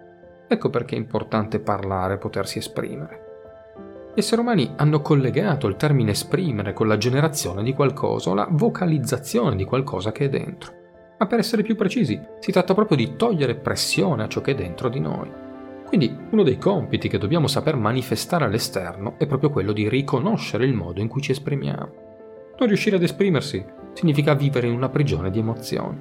Ecco 0.49 0.71
perché 0.71 0.97
è 0.97 0.99
importante 0.99 1.61
parlare 1.61 2.15
e 2.15 2.19
potersi 2.19 2.59
esprimere. 2.59 3.21
Gli 4.15 4.21
esseri 4.21 4.41
umani 4.41 4.73
hanno 4.77 5.01
collegato 5.01 5.67
il 5.67 5.77
termine 5.77 6.13
esprimere 6.13 6.73
con 6.73 6.87
la 6.87 6.97
generazione 6.97 7.63
di 7.63 7.75
qualcosa 7.75 8.31
o 8.31 8.35
la 8.35 8.49
vocalizzazione 8.51 9.57
di 9.57 9.65
qualcosa 9.65 10.13
che 10.13 10.27
è 10.27 10.29
dentro. 10.29 10.73
Ma 11.19 11.27
per 11.27 11.41
essere 11.41 11.63
più 11.63 11.77
precisi, 11.77 12.21
si 12.39 12.53
tratta 12.53 12.75
proprio 12.75 12.97
di 12.97 13.17
togliere 13.17 13.55
pressione 13.57 14.23
a 14.23 14.29
ciò 14.29 14.41
che 14.41 14.53
è 14.53 14.55
dentro 14.55 14.89
di 14.89 15.01
noi. 15.01 15.44
Quindi 15.95 16.27
uno 16.31 16.43
dei 16.43 16.59
compiti 16.59 17.07
che 17.07 17.19
dobbiamo 17.19 17.47
saper 17.47 17.77
manifestare 17.77 18.45
all'esterno 18.45 19.15
è 19.17 19.27
proprio 19.27 19.51
quello 19.51 19.71
di 19.71 19.89
riconoscere 19.89 20.65
il 20.65 20.75
modo 20.75 21.01
in 21.01 21.07
cui 21.07 21.23
ci 21.23 21.31
esprimiamo. 21.31 21.93
Non 22.59 22.67
riuscire 22.67 22.97
ad 22.97 23.03
esprimersi 23.05 23.65
significa 23.93 24.35
vivere 24.35 24.67
in 24.67 24.75
una 24.75 24.89
prigione 24.89 25.31
di 25.31 25.39
emozioni. 25.39 25.97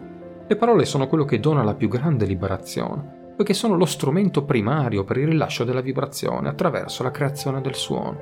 Le 0.47 0.55
parole 0.55 0.85
sono 0.85 1.05
quello 1.05 1.25
che 1.25 1.39
dona 1.39 1.61
la 1.61 1.75
più 1.75 1.89
grande 1.89 2.25
liberazione, 2.25 3.33
poiché 3.35 3.53
sono 3.53 3.77
lo 3.77 3.85
strumento 3.85 4.43
primario 4.45 5.03
per 5.03 5.17
il 5.17 5.27
rilascio 5.27 5.63
della 5.63 5.81
vibrazione 5.81 6.49
attraverso 6.49 7.03
la 7.03 7.11
creazione 7.11 7.61
del 7.61 7.75
suono. 7.75 8.19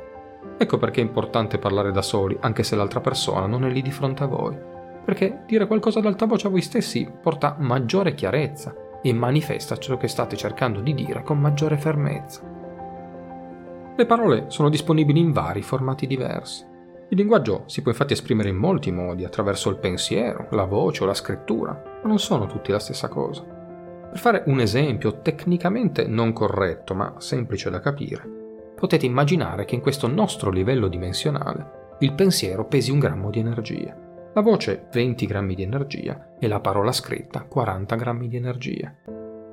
Ecco 0.57 0.77
perché 0.77 0.99
è 0.99 1.05
importante 1.05 1.57
parlare 1.57 1.93
da 1.93 2.01
soli, 2.01 2.35
anche 2.41 2.63
se 2.63 2.75
l'altra 2.75 2.99
persona 2.99 3.45
non 3.45 3.63
è 3.63 3.69
lì 3.69 3.81
di 3.81 3.91
fronte 3.91 4.23
a 4.23 4.27
voi, 4.27 4.57
perché 5.05 5.43
dire 5.47 5.67
qualcosa 5.67 5.99
ad 5.99 6.05
alta 6.05 6.25
voce 6.25 6.47
a 6.47 6.49
voi 6.49 6.61
stessi 6.61 7.09
porta 7.21 7.55
maggiore 7.57 8.13
chiarezza 8.13 8.89
e 9.01 9.13
manifesta 9.13 9.77
ciò 9.77 9.97
che 9.97 10.07
state 10.07 10.35
cercando 10.35 10.81
di 10.81 10.93
dire 10.93 11.23
con 11.23 11.39
maggiore 11.39 11.77
fermezza. 11.77 12.41
Le 13.95 14.05
parole 14.05 14.45
sono 14.47 14.69
disponibili 14.69 15.19
in 15.19 15.31
vari 15.31 15.61
formati 15.61 16.07
diversi. 16.07 16.65
Il 17.09 17.17
linguaggio 17.17 17.63
si 17.65 17.81
può 17.81 17.91
infatti 17.91 18.13
esprimere 18.13 18.49
in 18.49 18.55
molti 18.55 18.91
modi, 18.91 19.25
attraverso 19.25 19.69
il 19.69 19.77
pensiero, 19.77 20.47
la 20.51 20.63
voce 20.63 21.03
o 21.03 21.05
la 21.05 21.13
scrittura, 21.13 21.71
ma 22.01 22.07
non 22.07 22.19
sono 22.19 22.45
tutti 22.45 22.71
la 22.71 22.79
stessa 22.79 23.09
cosa. 23.09 23.43
Per 23.43 24.17
fare 24.17 24.43
un 24.47 24.59
esempio 24.59 25.21
tecnicamente 25.21 26.07
non 26.07 26.31
corretto, 26.31 26.93
ma 26.93 27.15
semplice 27.17 27.69
da 27.69 27.79
capire, 27.79 28.73
potete 28.75 29.05
immaginare 29.05 29.65
che 29.65 29.75
in 29.75 29.81
questo 29.81 30.07
nostro 30.07 30.49
livello 30.49 30.87
dimensionale 30.87 31.95
il 31.99 32.13
pensiero 32.13 32.65
pesi 32.65 32.91
un 32.91 32.99
grammo 32.99 33.29
di 33.29 33.39
energia, 33.39 33.95
la 34.33 34.41
voce 34.41 34.87
20 34.93 35.25
grammi 35.25 35.55
di 35.55 35.63
energia 35.63 36.35
e 36.39 36.47
la 36.47 36.61
parola 36.61 36.93
scritta 36.93 37.41
40 37.41 37.95
grammi 37.95 38.29
di 38.29 38.37
energia. 38.37 38.95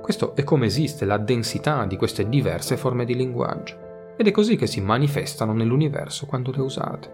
Questo 0.01 0.37
è 0.37 0.45
come 0.45 0.67
esiste 0.67 1.05
la 1.05 1.19
densità 1.19 1.85
di 1.85 1.97
queste 1.97 2.29
diverse 2.29 2.77
forme 2.77 3.05
di 3.05 3.17
linguaggio 3.17 4.15
ed 4.17 4.29
è 4.29 4.31
così 4.31 4.55
che 4.55 4.69
si 4.69 4.81
manifestano 4.81 5.53
nell'universo 5.53 6.27
quando 6.27 6.53
le 6.53 6.61
usate. 6.61 7.11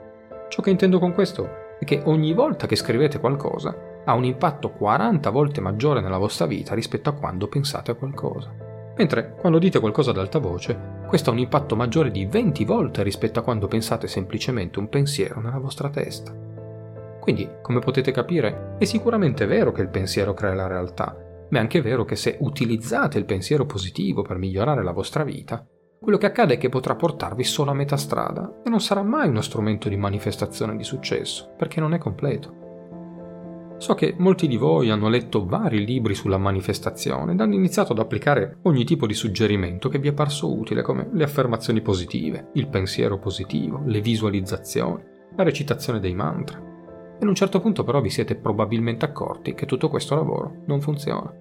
Ciò 0.50 0.60
che 0.60 0.68
intendo 0.68 0.98
con 0.98 1.14
questo 1.14 1.76
è 1.80 1.84
che 1.86 2.02
ogni 2.04 2.34
volta 2.34 2.66
che 2.66 2.76
scrivete 2.76 3.18
qualcosa 3.18 3.74
ha 4.04 4.12
un 4.12 4.24
impatto 4.24 4.70
40 4.70 5.30
volte 5.30 5.62
maggiore 5.62 6.02
nella 6.02 6.18
vostra 6.18 6.44
vita 6.44 6.74
rispetto 6.74 7.08
a 7.08 7.14
quando 7.14 7.48
pensate 7.48 7.92
a 7.92 7.94
qualcosa. 7.94 8.52
Mentre 8.94 9.36
quando 9.40 9.58
dite 9.58 9.80
qualcosa 9.80 10.10
ad 10.10 10.18
alta 10.18 10.38
voce, 10.38 11.02
questo 11.06 11.30
ha 11.30 11.32
un 11.32 11.38
impatto 11.38 11.76
maggiore 11.76 12.10
di 12.10 12.26
20 12.26 12.64
volte 12.66 13.02
rispetto 13.02 13.38
a 13.38 13.42
quando 13.42 13.68
pensate 13.68 14.06
semplicemente 14.06 14.78
un 14.78 14.90
pensiero 14.90 15.40
nella 15.40 15.58
vostra 15.58 15.88
testa. 15.88 16.53
Quindi, 17.24 17.48
come 17.62 17.78
potete 17.78 18.10
capire, 18.10 18.76
è 18.78 18.84
sicuramente 18.84 19.46
vero 19.46 19.72
che 19.72 19.80
il 19.80 19.88
pensiero 19.88 20.34
crea 20.34 20.52
la 20.52 20.66
realtà, 20.66 21.16
ma 21.48 21.56
è 21.56 21.60
anche 21.62 21.80
vero 21.80 22.04
che 22.04 22.16
se 22.16 22.36
utilizzate 22.40 23.16
il 23.16 23.24
pensiero 23.24 23.64
positivo 23.64 24.20
per 24.20 24.36
migliorare 24.36 24.84
la 24.84 24.92
vostra 24.92 25.24
vita, 25.24 25.66
quello 25.98 26.18
che 26.18 26.26
accade 26.26 26.54
è 26.54 26.58
che 26.58 26.68
potrà 26.68 26.96
portarvi 26.96 27.42
solo 27.42 27.70
a 27.70 27.74
metà 27.74 27.96
strada 27.96 28.60
e 28.62 28.68
non 28.68 28.82
sarà 28.82 29.02
mai 29.02 29.30
uno 29.30 29.40
strumento 29.40 29.88
di 29.88 29.96
manifestazione 29.96 30.76
di 30.76 30.84
successo, 30.84 31.54
perché 31.56 31.80
non 31.80 31.94
è 31.94 31.98
completo. 31.98 33.76
So 33.78 33.94
che 33.94 34.14
molti 34.18 34.46
di 34.46 34.58
voi 34.58 34.90
hanno 34.90 35.08
letto 35.08 35.46
vari 35.46 35.82
libri 35.82 36.14
sulla 36.14 36.36
manifestazione 36.36 37.32
ed 37.32 37.40
hanno 37.40 37.54
iniziato 37.54 37.92
ad 37.92 38.00
applicare 38.00 38.58
ogni 38.64 38.84
tipo 38.84 39.06
di 39.06 39.14
suggerimento 39.14 39.88
che 39.88 39.98
vi 39.98 40.08
è 40.08 40.12
parso 40.12 40.54
utile, 40.54 40.82
come 40.82 41.08
le 41.10 41.24
affermazioni 41.24 41.80
positive, 41.80 42.50
il 42.52 42.68
pensiero 42.68 43.18
positivo, 43.18 43.80
le 43.86 44.02
visualizzazioni, 44.02 45.02
la 45.34 45.42
recitazione 45.42 46.00
dei 46.00 46.14
mantra. 46.14 46.72
Ad 47.20 47.28
un 47.28 47.34
certo 47.34 47.60
punto 47.60 47.84
però 47.84 48.00
vi 48.00 48.10
siete 48.10 48.34
probabilmente 48.34 49.04
accorti 49.04 49.54
che 49.54 49.66
tutto 49.66 49.88
questo 49.88 50.14
lavoro 50.14 50.62
non 50.66 50.80
funziona. 50.80 51.32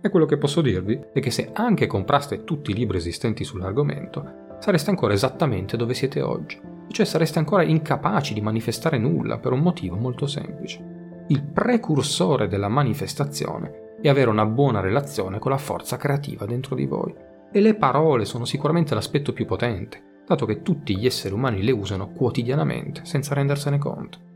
E 0.00 0.08
quello 0.10 0.26
che 0.26 0.38
posso 0.38 0.60
dirvi 0.60 0.98
è 1.12 1.20
che 1.20 1.30
se 1.30 1.50
anche 1.52 1.86
compraste 1.86 2.44
tutti 2.44 2.70
i 2.70 2.74
libri 2.74 2.98
esistenti 2.98 3.44
sull'argomento, 3.44 4.56
sareste 4.58 4.90
ancora 4.90 5.12
esattamente 5.12 5.76
dove 5.76 5.94
siete 5.94 6.22
oggi, 6.22 6.60
cioè 6.88 7.04
sareste 7.04 7.38
ancora 7.38 7.62
incapaci 7.62 8.34
di 8.34 8.40
manifestare 8.40 8.98
nulla 8.98 9.38
per 9.38 9.52
un 9.52 9.60
motivo 9.60 9.96
molto 9.96 10.26
semplice 10.26 10.98
il 11.30 11.42
precursore 11.42 12.48
della 12.48 12.68
manifestazione 12.68 13.96
è 14.00 14.08
avere 14.08 14.30
una 14.30 14.46
buona 14.46 14.80
relazione 14.80 15.38
con 15.38 15.50
la 15.50 15.58
forza 15.58 15.98
creativa 15.98 16.46
dentro 16.46 16.74
di 16.74 16.86
voi. 16.86 17.14
E 17.52 17.60
le 17.60 17.74
parole 17.74 18.24
sono 18.24 18.46
sicuramente 18.46 18.94
l'aspetto 18.94 19.34
più 19.34 19.44
potente, 19.44 20.22
dato 20.26 20.46
che 20.46 20.62
tutti 20.62 20.96
gli 20.96 21.04
esseri 21.04 21.34
umani 21.34 21.62
le 21.62 21.72
usano 21.72 22.12
quotidianamente 22.12 23.04
senza 23.04 23.34
rendersene 23.34 23.78
conto. 23.78 24.27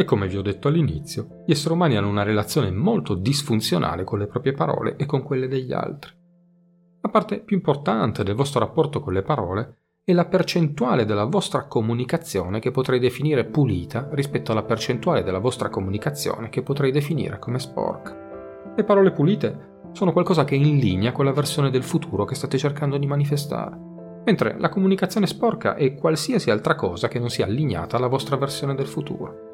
E 0.00 0.04
come 0.04 0.28
vi 0.28 0.36
ho 0.36 0.42
detto 0.42 0.68
all'inizio, 0.68 1.42
gli 1.44 1.50
esseri 1.50 1.74
umani 1.74 1.96
hanno 1.96 2.08
una 2.08 2.22
relazione 2.22 2.70
molto 2.70 3.14
disfunzionale 3.14 4.04
con 4.04 4.20
le 4.20 4.28
proprie 4.28 4.52
parole 4.52 4.94
e 4.94 5.06
con 5.06 5.24
quelle 5.24 5.48
degli 5.48 5.72
altri. 5.72 6.12
La 7.00 7.08
parte 7.08 7.40
più 7.40 7.56
importante 7.56 8.22
del 8.22 8.36
vostro 8.36 8.60
rapporto 8.60 9.00
con 9.00 9.12
le 9.12 9.22
parole 9.22 9.78
e 10.04 10.12
la 10.12 10.26
percentuale 10.26 11.04
della 11.04 11.24
vostra 11.24 11.66
comunicazione 11.66 12.60
che 12.60 12.70
potrei 12.70 13.00
definire 13.00 13.44
pulita 13.44 14.08
rispetto 14.12 14.52
alla 14.52 14.62
percentuale 14.62 15.24
della 15.24 15.40
vostra 15.40 15.68
comunicazione 15.68 16.48
che 16.48 16.62
potrei 16.62 16.92
definire 16.92 17.40
come 17.40 17.58
sporca. 17.58 18.16
Le 18.76 18.84
parole 18.84 19.10
pulite 19.10 19.80
sono 19.90 20.12
qualcosa 20.12 20.44
che 20.44 20.54
è 20.54 20.58
in 20.58 20.78
linea 20.78 21.10
con 21.10 21.24
la 21.24 21.32
versione 21.32 21.70
del 21.70 21.82
futuro 21.82 22.24
che 22.24 22.36
state 22.36 22.56
cercando 22.56 22.98
di 22.98 23.06
manifestare, 23.08 23.76
mentre 24.24 24.54
la 24.60 24.68
comunicazione 24.68 25.26
sporca 25.26 25.74
è 25.74 25.92
qualsiasi 25.96 26.52
altra 26.52 26.76
cosa 26.76 27.08
che 27.08 27.18
non 27.18 27.30
sia 27.30 27.46
allineata 27.46 27.96
alla 27.96 28.06
vostra 28.06 28.36
versione 28.36 28.76
del 28.76 28.86
futuro. 28.86 29.47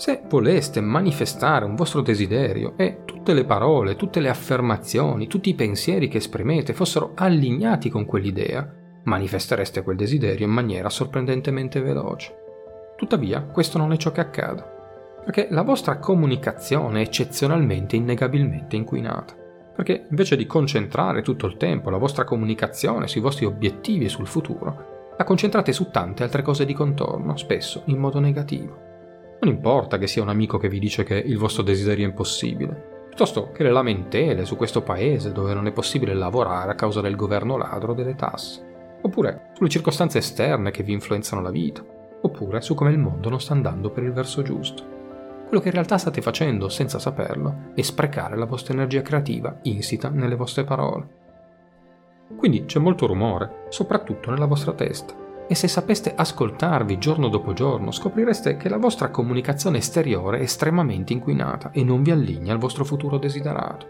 Se 0.00 0.22
voleste 0.30 0.80
manifestare 0.80 1.66
un 1.66 1.74
vostro 1.74 2.00
desiderio 2.00 2.72
e 2.78 3.02
tutte 3.04 3.34
le 3.34 3.44
parole, 3.44 3.96
tutte 3.96 4.20
le 4.20 4.30
affermazioni, 4.30 5.26
tutti 5.26 5.50
i 5.50 5.54
pensieri 5.54 6.08
che 6.08 6.16
esprimete 6.16 6.72
fossero 6.72 7.12
allineati 7.14 7.90
con 7.90 8.06
quell'idea, 8.06 8.66
manifestereste 9.02 9.82
quel 9.82 9.98
desiderio 9.98 10.46
in 10.46 10.52
maniera 10.52 10.88
sorprendentemente 10.88 11.82
veloce. 11.82 12.34
Tuttavia, 12.96 13.42
questo 13.42 13.76
non 13.76 13.92
è 13.92 13.98
ciò 13.98 14.10
che 14.10 14.22
accade, 14.22 14.64
perché 15.22 15.48
la 15.50 15.60
vostra 15.60 15.98
comunicazione 15.98 17.00
è 17.00 17.04
eccezionalmente 17.04 17.94
innegabilmente 17.94 18.76
inquinata. 18.76 19.34
Perché 19.76 20.06
invece 20.08 20.36
di 20.36 20.46
concentrare 20.46 21.20
tutto 21.20 21.44
il 21.44 21.58
tempo 21.58 21.90
la 21.90 21.98
vostra 21.98 22.24
comunicazione 22.24 23.06
sui 23.06 23.20
vostri 23.20 23.44
obiettivi 23.44 24.06
e 24.06 24.08
sul 24.08 24.26
futuro, 24.26 25.12
la 25.18 25.24
concentrate 25.24 25.74
su 25.74 25.90
tante 25.90 26.22
altre 26.22 26.40
cose 26.40 26.64
di 26.64 26.72
contorno, 26.72 27.36
spesso 27.36 27.82
in 27.88 27.98
modo 27.98 28.18
negativo. 28.18 28.88
Non 29.40 29.52
importa 29.52 29.98
che 29.98 30.06
sia 30.06 30.22
un 30.22 30.28
amico 30.28 30.58
che 30.58 30.68
vi 30.68 30.78
dice 30.78 31.02
che 31.02 31.14
il 31.14 31.38
vostro 31.38 31.62
desiderio 31.62 32.06
è 32.06 32.08
impossibile, 32.08 33.04
piuttosto 33.08 33.50
che 33.52 33.62
le 33.62 33.72
lamentele 33.72 34.44
su 34.44 34.56
questo 34.56 34.82
paese 34.82 35.32
dove 35.32 35.54
non 35.54 35.66
è 35.66 35.72
possibile 35.72 36.14
lavorare 36.14 36.72
a 36.72 36.74
causa 36.74 37.00
del 37.00 37.16
governo 37.16 37.56
ladro 37.56 37.94
delle 37.94 38.14
tasse 38.14 38.68
oppure 39.02 39.50
sulle 39.54 39.68
circostanze 39.68 40.18
esterne 40.18 40.70
che 40.70 40.82
vi 40.82 40.92
influenzano 40.92 41.40
la 41.40 41.50
vita, 41.50 41.84
oppure 42.22 42.60
su 42.60 42.74
come 42.74 42.90
il 42.90 42.98
mondo 42.98 43.28
non 43.28 43.40
sta 43.40 43.52
andando 43.52 43.90
per 43.90 44.02
il 44.02 44.12
verso 44.12 44.42
giusto. 44.42 44.98
Quello 45.46 45.62
che 45.62 45.68
in 45.68 45.74
realtà 45.74 45.98
state 45.98 46.20
facendo 46.20 46.68
senza 46.68 46.98
saperlo 46.98 47.72
è 47.74 47.82
sprecare 47.82 48.36
la 48.36 48.44
vostra 48.44 48.74
energia 48.74 49.02
creativa 49.02 49.58
insita 49.62 50.08
nelle 50.08 50.36
vostre 50.36 50.64
parole. 50.64 51.18
Quindi 52.36 52.64
c'è 52.66 52.78
molto 52.78 53.06
rumore, 53.06 53.66
soprattutto 53.70 54.30
nella 54.30 54.46
vostra 54.46 54.72
testa, 54.72 55.14
e 55.50 55.56
se 55.56 55.66
sapeste 55.66 56.14
ascoltarvi 56.14 56.98
giorno 56.98 57.26
dopo 57.26 57.52
giorno, 57.54 57.90
scoprireste 57.90 58.56
che 58.56 58.68
la 58.68 58.76
vostra 58.76 59.10
comunicazione 59.10 59.78
esteriore 59.78 60.38
è 60.38 60.42
estremamente 60.42 61.12
inquinata 61.12 61.72
e 61.72 61.82
non 61.82 62.04
vi 62.04 62.12
allinea 62.12 62.52
al 62.52 62.60
vostro 62.60 62.84
futuro 62.84 63.18
desiderato. 63.18 63.88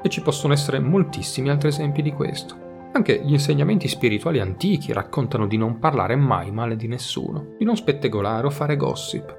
E 0.00 0.08
ci 0.08 0.22
possono 0.22 0.52
essere 0.52 0.78
moltissimi 0.78 1.50
altri 1.50 1.70
esempi 1.70 2.00
di 2.00 2.12
questo. 2.12 2.54
Anche 2.92 3.20
gli 3.24 3.32
insegnamenti 3.32 3.88
spirituali 3.88 4.38
antichi 4.38 4.92
raccontano 4.92 5.48
di 5.48 5.56
non 5.56 5.80
parlare 5.80 6.14
mai 6.14 6.52
male 6.52 6.76
di 6.76 6.86
nessuno, 6.86 7.56
di 7.58 7.64
non 7.64 7.74
spettegolare 7.74 8.46
o 8.46 8.50
fare 8.50 8.76
gossip. 8.76 9.36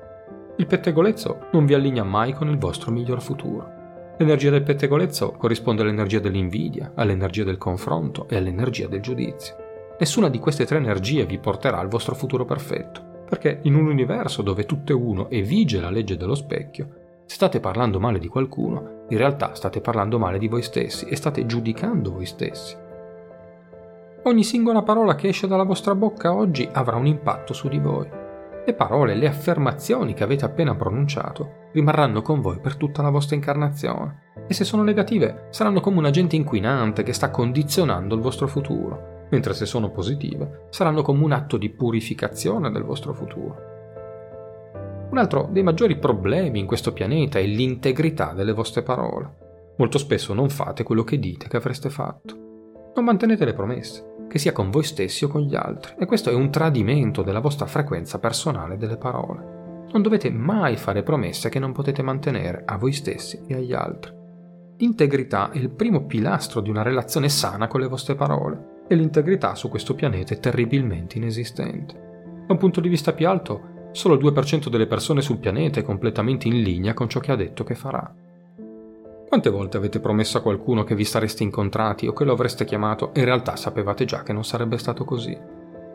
Il 0.57 0.67
pettegolezzo 0.67 1.47
non 1.53 1.65
vi 1.65 1.73
allinea 1.73 2.03
mai 2.03 2.33
con 2.33 2.49
il 2.49 2.57
vostro 2.57 2.91
miglior 2.91 3.21
futuro. 3.21 4.15
L'energia 4.17 4.49
del 4.49 4.63
pettegolezzo 4.63 5.35
corrisponde 5.37 5.83
all'energia 5.83 6.19
dell'invidia, 6.19 6.91
all'energia 6.95 7.45
del 7.45 7.57
confronto 7.57 8.27
e 8.27 8.35
all'energia 8.35 8.87
del 8.87 8.99
giudizio. 8.99 9.60
Nessuna 10.01 10.29
di 10.29 10.39
queste 10.39 10.65
tre 10.65 10.77
energie 10.77 11.27
vi 11.27 11.37
porterà 11.37 11.77
al 11.77 11.87
vostro 11.87 12.15
futuro 12.15 12.43
perfetto, 12.43 13.23
perché 13.29 13.59
in 13.65 13.75
un 13.75 13.85
universo 13.85 14.41
dove 14.41 14.65
tutto 14.65 14.93
è 14.93 14.95
uno 14.95 15.29
e 15.29 15.43
vige 15.43 15.79
la 15.79 15.91
legge 15.91 16.17
dello 16.17 16.33
specchio, 16.33 17.21
se 17.27 17.35
state 17.35 17.59
parlando 17.59 17.99
male 17.99 18.17
di 18.17 18.27
qualcuno, 18.27 19.05
in 19.09 19.17
realtà 19.19 19.53
state 19.53 19.79
parlando 19.79 20.17
male 20.17 20.39
di 20.39 20.47
voi 20.47 20.63
stessi 20.63 21.05
e 21.05 21.15
state 21.15 21.45
giudicando 21.45 22.13
voi 22.13 22.25
stessi. 22.25 22.75
Ogni 24.23 24.43
singola 24.43 24.81
parola 24.81 25.13
che 25.13 25.27
esce 25.27 25.45
dalla 25.45 25.61
vostra 25.61 25.93
bocca 25.93 26.33
oggi 26.33 26.67
avrà 26.71 26.95
un 26.95 27.05
impatto 27.05 27.53
su 27.53 27.67
di 27.67 27.77
voi. 27.77 28.09
Le 28.65 28.73
parole, 28.73 29.13
le 29.13 29.27
affermazioni 29.27 30.15
che 30.15 30.23
avete 30.23 30.45
appena 30.45 30.73
pronunciato 30.73 31.69
rimarranno 31.73 32.23
con 32.23 32.41
voi 32.41 32.59
per 32.59 32.75
tutta 32.75 33.03
la 33.03 33.11
vostra 33.11 33.35
incarnazione 33.35 34.45
e 34.47 34.53
se 34.55 34.63
sono 34.63 34.81
negative 34.81 35.45
saranno 35.51 35.79
come 35.79 35.99
un 35.99 36.05
agente 36.05 36.35
inquinante 36.35 37.03
che 37.03 37.13
sta 37.13 37.29
condizionando 37.29 38.15
il 38.15 38.21
vostro 38.21 38.47
futuro 38.47 39.19
mentre 39.31 39.53
se 39.53 39.65
sono 39.65 39.89
positive 39.89 40.67
saranno 40.69 41.01
come 41.01 41.23
un 41.23 41.31
atto 41.31 41.57
di 41.57 41.69
purificazione 41.69 42.69
del 42.71 42.83
vostro 42.83 43.13
futuro. 43.13 43.69
Un 45.09 45.17
altro 45.17 45.49
dei 45.51 45.63
maggiori 45.63 45.97
problemi 45.97 46.59
in 46.59 46.65
questo 46.65 46.93
pianeta 46.93 47.39
è 47.39 47.45
l'integrità 47.45 48.33
delle 48.33 48.53
vostre 48.53 48.81
parole. 48.81 49.73
Molto 49.77 49.97
spesso 49.97 50.33
non 50.33 50.49
fate 50.49 50.83
quello 50.83 51.03
che 51.03 51.19
dite 51.19 51.47
che 51.47 51.57
avreste 51.57 51.89
fatto. 51.89 52.37
Non 52.95 53.05
mantenete 53.05 53.43
le 53.43 53.53
promesse, 53.53 54.27
che 54.29 54.37
sia 54.37 54.51
con 54.51 54.69
voi 54.69 54.83
stessi 54.83 55.25
o 55.25 55.27
con 55.27 55.41
gli 55.41 55.55
altri, 55.55 55.95
e 55.97 56.05
questo 56.05 56.29
è 56.29 56.33
un 56.33 56.49
tradimento 56.49 57.23
della 57.23 57.39
vostra 57.39 57.65
frequenza 57.65 58.19
personale 58.19 58.77
delle 58.77 58.97
parole. 58.97 59.85
Non 59.91 60.01
dovete 60.01 60.29
mai 60.29 60.77
fare 60.77 61.03
promesse 61.03 61.49
che 61.49 61.59
non 61.59 61.73
potete 61.73 62.01
mantenere 62.01 62.63
a 62.65 62.77
voi 62.77 62.93
stessi 62.93 63.43
e 63.47 63.55
agli 63.55 63.73
altri. 63.73 64.13
L'integrità 64.77 65.51
è 65.51 65.57
il 65.57 65.69
primo 65.69 66.05
pilastro 66.05 66.61
di 66.61 66.69
una 66.69 66.81
relazione 66.83 67.27
sana 67.27 67.67
con 67.67 67.81
le 67.81 67.87
vostre 67.87 68.15
parole 68.15 68.70
e 68.91 68.95
l'integrità 68.95 69.55
su 69.55 69.69
questo 69.69 69.95
pianeta 69.95 70.33
è 70.33 70.39
terribilmente 70.39 71.17
inesistente. 71.17 71.93
Da 72.45 72.51
un 72.51 72.57
punto 72.57 72.81
di 72.81 72.89
vista 72.89 73.13
più 73.13 73.25
alto, 73.25 73.89
solo 73.91 74.15
il 74.15 74.21
2% 74.21 74.67
delle 74.67 74.85
persone 74.85 75.21
sul 75.21 75.37
pianeta 75.37 75.79
è 75.79 75.83
completamente 75.83 76.49
in 76.49 76.61
linea 76.61 76.93
con 76.93 77.07
ciò 77.07 77.21
che 77.21 77.31
ha 77.31 77.37
detto 77.37 77.63
che 77.63 77.73
farà. 77.73 78.13
Quante 79.29 79.49
volte 79.49 79.77
avete 79.77 80.01
promesso 80.01 80.37
a 80.37 80.41
qualcuno 80.41 80.83
che 80.83 80.93
vi 80.93 81.05
sareste 81.05 81.43
incontrati 81.43 82.05
o 82.05 82.11
che 82.11 82.25
lo 82.25 82.33
avreste 82.33 82.65
chiamato 82.65 83.13
e 83.13 83.19
in 83.21 83.25
realtà 83.27 83.55
sapevate 83.55 84.03
già 84.03 84.23
che 84.23 84.33
non 84.33 84.43
sarebbe 84.43 84.77
stato 84.77 85.05
così? 85.05 85.37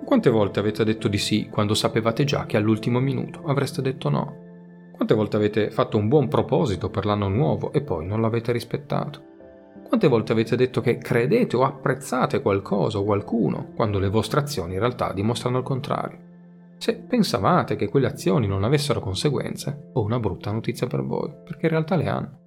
Quante 0.03 0.31
volte 0.31 0.61
avete 0.61 0.83
detto 0.83 1.09
di 1.09 1.19
sì 1.19 1.50
quando 1.50 1.75
sapevate 1.75 2.25
già 2.25 2.47
che 2.47 2.57
all'ultimo 2.57 2.99
minuto 2.99 3.43
avreste 3.45 3.83
detto 3.83 4.09
no? 4.09 4.45
Quante 4.93 5.12
volte 5.12 5.37
avete 5.37 5.71
fatto 5.71 5.99
un 5.99 6.09
buon 6.09 6.29
proposito 6.29 6.88
per 6.88 7.05
l'anno 7.05 7.29
nuovo 7.29 7.75
e 7.75 7.83
poi 7.83 8.07
non 8.07 8.23
l'avete 8.23 8.53
rispettato? 8.53 9.35
Quante 9.88 10.09
volte 10.09 10.33
avete 10.33 10.57
detto 10.57 10.81
che 10.81 10.99
credete 10.99 11.57
o 11.57 11.62
apprezzate 11.62 12.43
qualcosa 12.43 12.99
o 12.99 13.04
qualcuno, 13.04 13.71
quando 13.76 14.00
le 14.00 14.08
vostre 14.08 14.41
azioni 14.41 14.75
in 14.75 14.80
realtà 14.80 15.13
dimostrano 15.13 15.58
il 15.58 15.65
contrario? 15.65 16.19
Se 16.76 16.97
pensavate 16.97 17.76
che 17.76 17.89
quelle 17.89 18.08
azioni 18.08 18.49
non 18.49 18.65
avessero 18.65 19.00
conseguenze, 19.00 19.91
ho 19.93 20.02
una 20.02 20.19
brutta 20.19 20.50
notizia 20.50 20.89
per 20.89 21.04
voi, 21.04 21.32
perché 21.45 21.67
in 21.67 21.71
realtà 21.71 21.95
le 21.95 22.08
hanno. 22.08 22.39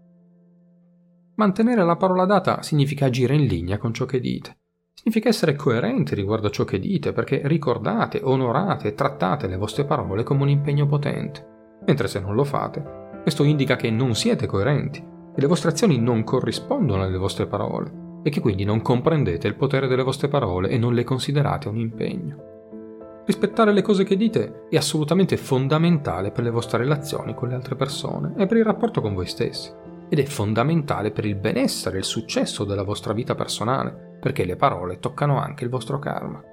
Mantenere 1.35 1.83
la 1.85 1.95
parola 1.95 2.25
data 2.25 2.61
significa 2.61 3.05
agire 3.05 3.35
in 3.35 3.45
linea 3.45 3.77
con 3.77 3.93
ciò 3.93 4.03
che 4.03 4.19
dite. 4.19 4.57
Significa 4.93 5.29
essere 5.29 5.55
coerenti 5.55 6.15
riguardo 6.15 6.47
a 6.47 6.51
ciò 6.51 6.65
che 6.65 6.77
dite, 6.77 7.13
perché 7.13 7.41
ricordate, 7.45 8.19
onorate 8.21 8.89
e 8.89 8.93
trattate 8.93 9.47
le 9.47 9.55
vostre 9.55 9.85
parole 9.85 10.23
come 10.23 10.43
un 10.43 10.49
impegno 10.49 10.85
potente. 10.85 11.79
Mentre 11.85 12.09
se 12.09 12.19
non 12.19 12.35
lo 12.35 12.43
fate, 12.43 13.21
questo 13.21 13.43
indica 13.43 13.77
che 13.77 13.89
non 13.89 14.13
siete 14.13 14.45
coerenti 14.45 15.17
e 15.39 15.41
le 15.41 15.47
vostre 15.47 15.69
azioni 15.69 15.97
non 15.97 16.25
corrispondono 16.25 17.01
alle 17.01 17.17
vostre 17.17 17.47
parole 17.47 18.07
e 18.23 18.29
che 18.29 18.41
quindi 18.41 18.65
non 18.65 18.81
comprendete 18.81 19.47
il 19.47 19.55
potere 19.55 19.87
delle 19.87 20.03
vostre 20.03 20.27
parole 20.27 20.67
e 20.67 20.77
non 20.77 20.93
le 20.93 21.05
considerate 21.05 21.69
un 21.69 21.77
impegno. 21.77 23.23
Rispettare 23.25 23.71
le 23.71 23.81
cose 23.81 24.03
che 24.03 24.17
dite 24.17 24.65
è 24.69 24.75
assolutamente 24.75 25.37
fondamentale 25.37 26.31
per 26.31 26.43
le 26.43 26.49
vostre 26.49 26.79
relazioni 26.79 27.33
con 27.35 27.47
le 27.47 27.55
altre 27.55 27.75
persone 27.75 28.33
e 28.35 28.47
per 28.47 28.57
il 28.57 28.65
rapporto 28.65 28.99
con 28.99 29.13
voi 29.13 29.27
stessi 29.27 29.71
ed 30.09 30.19
è 30.19 30.25
fondamentale 30.25 31.11
per 31.11 31.23
il 31.23 31.35
benessere 31.35 31.95
e 31.95 31.99
il 31.99 32.05
successo 32.05 32.65
della 32.65 32.83
vostra 32.83 33.13
vita 33.13 33.35
personale, 33.35 34.17
perché 34.19 34.43
le 34.43 34.57
parole 34.57 34.99
toccano 34.99 35.39
anche 35.39 35.63
il 35.63 35.69
vostro 35.69 35.99
karma. 35.99 36.43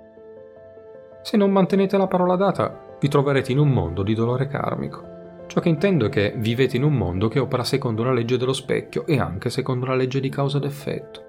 Se 1.22 1.36
non 1.36 1.50
mantenete 1.50 1.96
la 1.96 2.06
parola 2.06 2.36
data, 2.36 2.96
vi 3.00 3.08
troverete 3.08 3.50
in 3.50 3.58
un 3.58 3.70
mondo 3.70 4.04
di 4.04 4.14
dolore 4.14 4.46
karmico 4.46 5.14
Ciò 5.46 5.60
che 5.60 5.68
intendo 5.68 6.06
è 6.06 6.08
che 6.08 6.34
vivete 6.36 6.76
in 6.76 6.82
un 6.82 6.94
mondo 6.94 7.28
che 7.28 7.38
opera 7.38 7.62
secondo 7.62 8.02
la 8.02 8.12
legge 8.12 8.36
dello 8.36 8.52
specchio 8.52 9.06
e 9.06 9.20
anche 9.20 9.48
secondo 9.48 9.86
la 9.86 9.94
legge 9.94 10.20
di 10.20 10.28
causa 10.28 10.58
ed 10.58 10.64
effetto. 10.64 11.24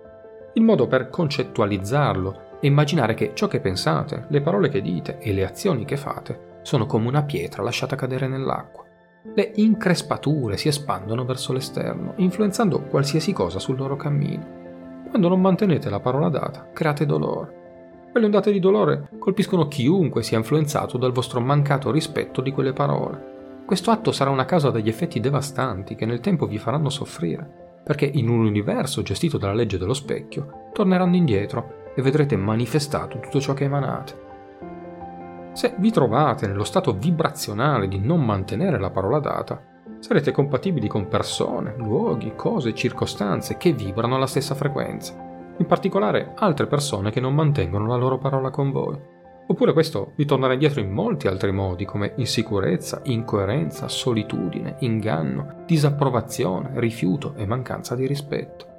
Il 0.53 0.63
modo 0.63 0.87
per 0.87 1.09
concettualizzarlo 1.09 2.59
è 2.59 2.65
immaginare 2.65 3.13
che 3.13 3.31
ciò 3.35 3.47
che 3.47 3.59
pensate, 3.59 4.25
le 4.29 4.41
parole 4.41 4.69
che 4.69 4.81
dite 4.81 5.19
e 5.19 5.33
le 5.33 5.45
azioni 5.45 5.85
che 5.85 5.97
fate 5.97 6.55
sono 6.63 6.87
come 6.87 7.07
una 7.07 7.23
pietra 7.23 7.61
lasciata 7.61 7.95
cadere 7.95 8.27
nell'acqua. 8.27 8.83
Le 9.35 9.51
increspature 9.55 10.57
si 10.57 10.67
espandono 10.67 11.23
verso 11.23 11.53
l'esterno, 11.53 12.13
influenzando 12.17 12.81
qualsiasi 12.81 13.33
cosa 13.33 13.59
sul 13.59 13.77
loro 13.77 13.95
cammino. 13.95 14.55
Quando 15.09 15.27
non 15.27 15.39
mantenete 15.39 15.91
la 15.91 15.99
parola 15.99 16.29
data, 16.29 16.67
create 16.73 17.05
dolore. 17.05 18.09
Quelle 18.11 18.25
ondate 18.25 18.51
di 18.51 18.59
dolore 18.59 19.09
colpiscono 19.19 19.67
chiunque 19.67 20.23
sia 20.23 20.39
influenzato 20.39 20.97
dal 20.97 21.11
vostro 21.11 21.39
mancato 21.39 21.91
rispetto 21.91 22.41
di 22.41 22.51
quelle 22.51 22.73
parole 22.73 23.35
questo 23.67 23.91
atto 23.91 24.13
sarà 24.13 24.29
una 24.29 24.45
causa 24.45 24.71
degli 24.71 24.87
effetti 24.87 25.19
devastanti 25.19 25.95
che 25.95 26.05
nel 26.05 26.21
tempo 26.21 26.47
vi 26.47 26.57
faranno 26.57 26.87
soffrire, 26.87 27.81
perché 27.83 28.05
in 28.05 28.29
un 28.29 28.45
universo 28.45 29.01
gestito 29.01 29.37
dalla 29.37 29.51
legge 29.51 29.77
dello 29.77 29.93
specchio 29.93 30.69
torneranno 30.71 31.17
indietro 31.17 31.91
e 31.93 32.01
vedrete 32.01 32.37
manifestato 32.37 33.19
tutto 33.19 33.41
ciò 33.41 33.53
che 33.53 33.65
emanate. 33.65 34.25
Se 35.51 35.75
vi 35.79 35.91
trovate 35.91 36.47
nello 36.47 36.63
stato 36.63 36.93
vibrazionale 36.93 37.89
di 37.89 37.99
non 37.99 38.23
mantenere 38.23 38.79
la 38.79 38.89
parola 38.89 39.19
data, 39.19 39.61
sarete 39.99 40.31
compatibili 40.31 40.87
con 40.87 41.09
persone, 41.09 41.75
luoghi, 41.75 42.35
cose 42.37 42.69
e 42.69 42.73
circostanze 42.73 43.57
che 43.57 43.73
vibrano 43.73 44.15
alla 44.15 44.27
stessa 44.27 44.55
frequenza, 44.55 45.13
in 45.57 45.65
particolare 45.65 46.31
altre 46.35 46.67
persone 46.67 47.11
che 47.11 47.19
non 47.19 47.35
mantengono 47.35 47.85
la 47.87 47.97
loro 47.97 48.17
parola 48.17 48.49
con 48.49 48.71
voi. 48.71 48.97
Oppure 49.49 49.71
questo 49.71 50.11
vi 50.15 50.25
tornerà 50.25 50.53
indietro 50.53 50.81
in 50.81 50.91
molti 50.91 51.27
altri 51.27 51.53
modi 51.53 51.85
come 51.85 52.13
insicurezza, 52.17 52.99
incoerenza, 53.05 53.87
solitudine, 53.87 54.75
inganno, 54.79 55.63
disapprovazione, 55.65 56.71
rifiuto 56.75 57.33
e 57.37 57.45
mancanza 57.45 57.95
di 57.95 58.05
rispetto. 58.05 58.75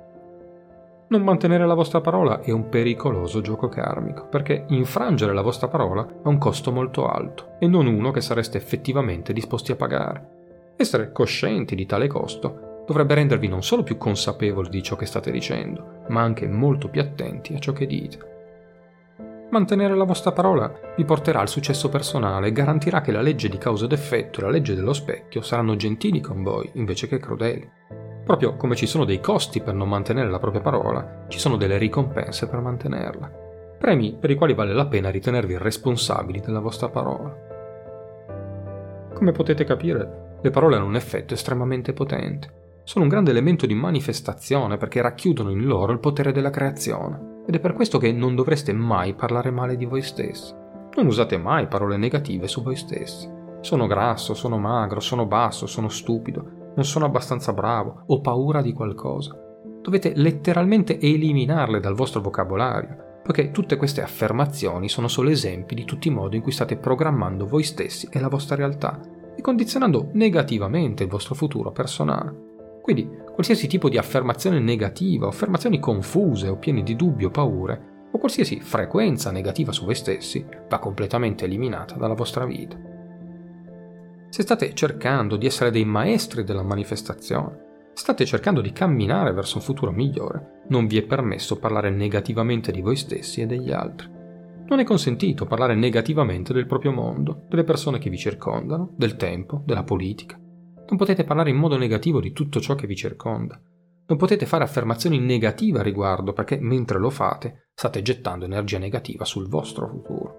Non 1.08 1.22
mantenere 1.22 1.66
la 1.66 1.72
vostra 1.72 2.02
parola 2.02 2.42
è 2.42 2.50
un 2.50 2.68
pericoloso 2.68 3.40
gioco 3.40 3.70
karmico, 3.70 4.26
perché 4.26 4.66
infrangere 4.68 5.32
la 5.32 5.40
vostra 5.40 5.68
parola 5.68 6.02
ha 6.02 6.28
un 6.28 6.36
costo 6.36 6.70
molto 6.70 7.08
alto 7.08 7.56
e 7.58 7.66
non 7.66 7.86
uno 7.86 8.10
che 8.10 8.20
sareste 8.20 8.58
effettivamente 8.58 9.32
disposti 9.32 9.72
a 9.72 9.76
pagare. 9.76 10.36
Essere 10.76 11.12
coscienti 11.12 11.74
di 11.74 11.86
tale 11.86 12.08
costo 12.08 12.84
dovrebbe 12.86 13.14
rendervi 13.14 13.48
non 13.48 13.62
solo 13.62 13.82
più 13.82 13.96
consapevoli 13.96 14.68
di 14.68 14.82
ciò 14.82 14.96
che 14.96 15.06
state 15.06 15.30
dicendo, 15.30 16.02
ma 16.08 16.20
anche 16.20 16.46
molto 16.46 16.88
più 16.88 17.00
attenti 17.00 17.54
a 17.54 17.58
ciò 17.58 17.72
che 17.72 17.86
dite. 17.86 18.36
Mantenere 19.50 19.94
la 19.94 20.04
vostra 20.04 20.32
parola 20.32 20.70
vi 20.94 21.06
porterà 21.06 21.40
al 21.40 21.48
successo 21.48 21.88
personale 21.88 22.48
e 22.48 22.52
garantirà 22.52 23.00
che 23.00 23.12
la 23.12 23.22
legge 23.22 23.48
di 23.48 23.56
causa 23.56 23.86
ed 23.86 23.92
effetto 23.92 24.40
e 24.40 24.42
la 24.42 24.50
legge 24.50 24.74
dello 24.74 24.92
specchio 24.92 25.40
saranno 25.40 25.74
gentili 25.74 26.20
con 26.20 26.42
voi 26.42 26.68
invece 26.74 27.08
che 27.08 27.18
crudeli. 27.18 27.66
Proprio 28.26 28.56
come 28.56 28.76
ci 28.76 28.86
sono 28.86 29.06
dei 29.06 29.20
costi 29.20 29.62
per 29.62 29.72
non 29.72 29.88
mantenere 29.88 30.28
la 30.28 30.38
propria 30.38 30.60
parola, 30.60 31.24
ci 31.28 31.38
sono 31.38 31.56
delle 31.56 31.78
ricompense 31.78 32.46
per 32.46 32.60
mantenerla. 32.60 33.32
Premi 33.78 34.18
per 34.20 34.28
i 34.28 34.34
quali 34.34 34.52
vale 34.52 34.74
la 34.74 34.86
pena 34.86 35.08
ritenervi 35.08 35.56
responsabili 35.56 36.40
della 36.40 36.60
vostra 36.60 36.90
parola. 36.90 37.34
Come 39.14 39.32
potete 39.32 39.64
capire, 39.64 40.36
le 40.42 40.50
parole 40.50 40.76
hanno 40.76 40.84
un 40.84 40.96
effetto 40.96 41.32
estremamente 41.32 41.94
potente. 41.94 42.82
Sono 42.84 43.04
un 43.04 43.10
grande 43.10 43.30
elemento 43.30 43.64
di 43.64 43.74
manifestazione 43.74 44.76
perché 44.76 45.00
racchiudono 45.00 45.48
in 45.48 45.64
loro 45.64 45.92
il 45.92 46.00
potere 46.00 46.32
della 46.32 46.50
creazione 46.50 47.36
ed 47.48 47.54
è 47.54 47.60
per 47.60 47.72
questo 47.72 47.96
che 47.96 48.12
non 48.12 48.34
dovreste 48.34 48.74
mai 48.74 49.14
parlare 49.14 49.50
male 49.50 49.78
di 49.78 49.86
voi 49.86 50.02
stessi. 50.02 50.54
Non 50.94 51.06
usate 51.06 51.38
mai 51.38 51.66
parole 51.66 51.96
negative 51.96 52.46
su 52.46 52.62
voi 52.62 52.76
stessi. 52.76 53.26
Sono 53.62 53.86
grasso, 53.86 54.34
sono 54.34 54.58
magro, 54.58 55.00
sono 55.00 55.24
basso, 55.24 55.66
sono 55.66 55.88
stupido, 55.88 56.72
non 56.76 56.84
sono 56.84 57.06
abbastanza 57.06 57.54
bravo, 57.54 58.02
ho 58.04 58.20
paura 58.20 58.60
di 58.60 58.74
qualcosa. 58.74 59.34
Dovete 59.80 60.12
letteralmente 60.14 61.00
eliminarle 61.00 61.80
dal 61.80 61.94
vostro 61.94 62.20
vocabolario 62.20 63.06
poiché 63.28 63.50
tutte 63.50 63.76
queste 63.76 64.02
affermazioni 64.02 64.88
sono 64.88 65.06
solo 65.06 65.28
esempi 65.28 65.74
di 65.74 65.84
tutti 65.84 66.08
i 66.08 66.10
modi 66.10 66.36
in 66.36 66.42
cui 66.42 66.50
state 66.50 66.76
programmando 66.76 67.46
voi 67.46 67.62
stessi 67.62 68.08
e 68.10 68.20
la 68.20 68.28
vostra 68.28 68.56
realtà 68.56 69.00
e 69.36 69.42
condizionando 69.42 70.08
negativamente 70.12 71.02
il 71.02 71.10
vostro 71.10 71.34
futuro 71.34 71.70
personale. 71.70 72.34
Quindi 72.80 73.17
qualsiasi 73.38 73.68
tipo 73.68 73.88
di 73.88 73.96
affermazione 73.96 74.58
negativa, 74.58 75.28
affermazioni 75.28 75.78
confuse 75.78 76.48
o 76.48 76.56
piene 76.56 76.82
di 76.82 76.96
dubbi 76.96 77.24
o 77.24 77.30
paure, 77.30 78.08
o 78.10 78.18
qualsiasi 78.18 78.58
frequenza 78.58 79.30
negativa 79.30 79.70
su 79.70 79.84
voi 79.84 79.94
stessi, 79.94 80.44
va 80.68 80.80
completamente 80.80 81.44
eliminata 81.44 81.94
dalla 81.94 82.14
vostra 82.14 82.44
vita. 82.44 82.76
Se 84.28 84.42
state 84.42 84.74
cercando 84.74 85.36
di 85.36 85.46
essere 85.46 85.70
dei 85.70 85.84
maestri 85.84 86.42
della 86.42 86.64
manifestazione, 86.64 87.92
state 87.92 88.24
cercando 88.24 88.60
di 88.60 88.72
camminare 88.72 89.32
verso 89.32 89.58
un 89.58 89.62
futuro 89.62 89.92
migliore, 89.92 90.64
non 90.70 90.88
vi 90.88 90.98
è 90.98 91.04
permesso 91.04 91.60
parlare 91.60 91.90
negativamente 91.90 92.72
di 92.72 92.80
voi 92.80 92.96
stessi 92.96 93.40
e 93.40 93.46
degli 93.46 93.70
altri. 93.70 94.10
Non 94.66 94.80
è 94.80 94.84
consentito 94.84 95.46
parlare 95.46 95.76
negativamente 95.76 96.52
del 96.52 96.66
proprio 96.66 96.90
mondo, 96.90 97.44
delle 97.48 97.62
persone 97.62 97.98
che 98.00 98.10
vi 98.10 98.18
circondano, 98.18 98.90
del 98.96 99.14
tempo, 99.14 99.62
della 99.64 99.84
politica. 99.84 100.36
Non 100.88 100.96
potete 100.96 101.24
parlare 101.24 101.50
in 101.50 101.56
modo 101.56 101.76
negativo 101.76 102.18
di 102.18 102.32
tutto 102.32 102.60
ciò 102.60 102.74
che 102.74 102.86
vi 102.86 102.96
circonda. 102.96 103.60
Non 104.06 104.16
potete 104.16 104.46
fare 104.46 104.64
affermazioni 104.64 105.18
negative 105.18 105.80
a 105.80 105.82
riguardo 105.82 106.32
perché 106.32 106.58
mentre 106.58 106.98
lo 106.98 107.10
fate 107.10 107.68
state 107.74 108.00
gettando 108.00 108.46
energia 108.46 108.78
negativa 108.78 109.26
sul 109.26 109.48
vostro 109.48 109.86
futuro. 109.86 110.38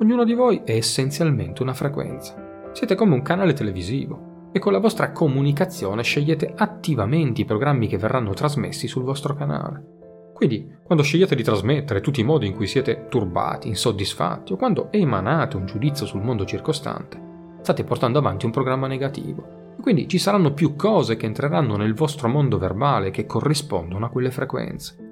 Ognuno 0.00 0.22
di 0.22 0.34
voi 0.34 0.62
è 0.64 0.76
essenzialmente 0.76 1.60
una 1.60 1.74
frequenza. 1.74 2.70
Siete 2.72 2.94
come 2.94 3.14
un 3.14 3.22
canale 3.22 3.52
televisivo 3.52 4.48
e 4.52 4.60
con 4.60 4.70
la 4.70 4.78
vostra 4.78 5.10
comunicazione 5.10 6.04
scegliete 6.04 6.54
attivamente 6.56 7.40
i 7.40 7.44
programmi 7.44 7.88
che 7.88 7.98
verranno 7.98 8.32
trasmessi 8.32 8.86
sul 8.86 9.02
vostro 9.02 9.34
canale. 9.34 9.98
Quindi, 10.32 10.72
quando 10.84 11.02
scegliete 11.02 11.34
di 11.34 11.42
trasmettere 11.42 12.00
tutti 12.00 12.20
i 12.20 12.24
modi 12.24 12.46
in 12.46 12.54
cui 12.54 12.68
siete 12.68 13.06
turbati, 13.08 13.66
insoddisfatti 13.66 14.52
o 14.52 14.56
quando 14.56 14.92
emanate 14.92 15.56
un 15.56 15.66
giudizio 15.66 16.06
sul 16.06 16.22
mondo 16.22 16.46
circostante, 16.46 17.29
state 17.60 17.84
portando 17.84 18.18
avanti 18.18 18.46
un 18.46 18.52
programma 18.52 18.86
negativo. 18.86 19.74
E 19.78 19.82
quindi 19.82 20.08
ci 20.08 20.18
saranno 20.18 20.52
più 20.52 20.76
cose 20.76 21.16
che 21.16 21.26
entreranno 21.26 21.76
nel 21.76 21.94
vostro 21.94 22.28
mondo 22.28 22.58
verbale 22.58 23.10
che 23.10 23.26
corrispondono 23.26 24.06
a 24.06 24.10
quelle 24.10 24.30
frequenze. 24.30 25.08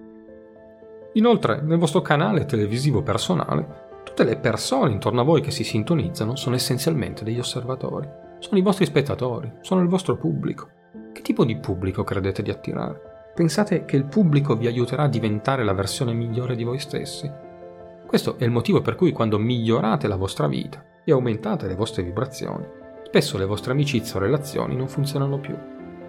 Inoltre, 1.15 1.63
nel 1.63 1.79
vostro 1.79 2.01
canale 2.01 2.45
televisivo 2.45 3.03
personale, 3.03 3.87
tutte 4.05 4.25
le 4.25 4.37
persone 4.37 4.93
intorno 4.93 5.21
a 5.21 5.25
voi 5.25 5.41
che 5.41 5.51
si 5.51 5.65
sintonizzano 5.65 6.37
sono 6.37 6.55
essenzialmente 6.55 7.25
degli 7.25 7.39
osservatori 7.39 8.27
sono 8.41 8.59
i 8.59 8.63
vostri 8.63 8.85
spettatori, 8.85 9.51
sono 9.63 9.81
il 9.81 9.89
vostro 9.89 10.17
pubblico. 10.17 10.71
Che 11.13 11.23
tipo 11.23 11.45
di 11.45 11.57
pubblico 11.57 12.05
credete 12.05 12.43
di 12.43 12.51
attirare? 12.51 13.33
Pensate 13.35 13.85
che 13.85 13.97
il 13.97 14.05
pubblico 14.05 14.57
vi 14.57 14.67
aiuterà 14.67 15.05
a 15.05 15.09
diventare 15.09 15.65
la 15.65 15.73
versione 15.73 16.13
migliore 16.13 16.55
di 16.55 16.65
voi 16.65 16.79
stessi? 16.79 17.31
Questo 18.07 18.39
è 18.39 18.45
il 18.45 18.51
motivo 18.51 18.81
per 18.81 18.95
cui 18.95 19.13
quando 19.13 19.39
migliorate 19.39 20.07
la 20.07 20.17
vostra 20.17 20.47
vita 20.47 20.83
e 21.11 21.13
aumentate 21.13 21.67
le 21.67 21.75
vostre 21.75 22.03
vibrazioni, 22.03 22.67
spesso 23.05 23.39
le 23.39 23.47
vostre 23.47 23.73
amicizie 23.73 24.19
o 24.19 24.23
relazioni 24.23 24.77
non 24.77 24.89
funzionano 24.89 25.39
più, 25.39 25.57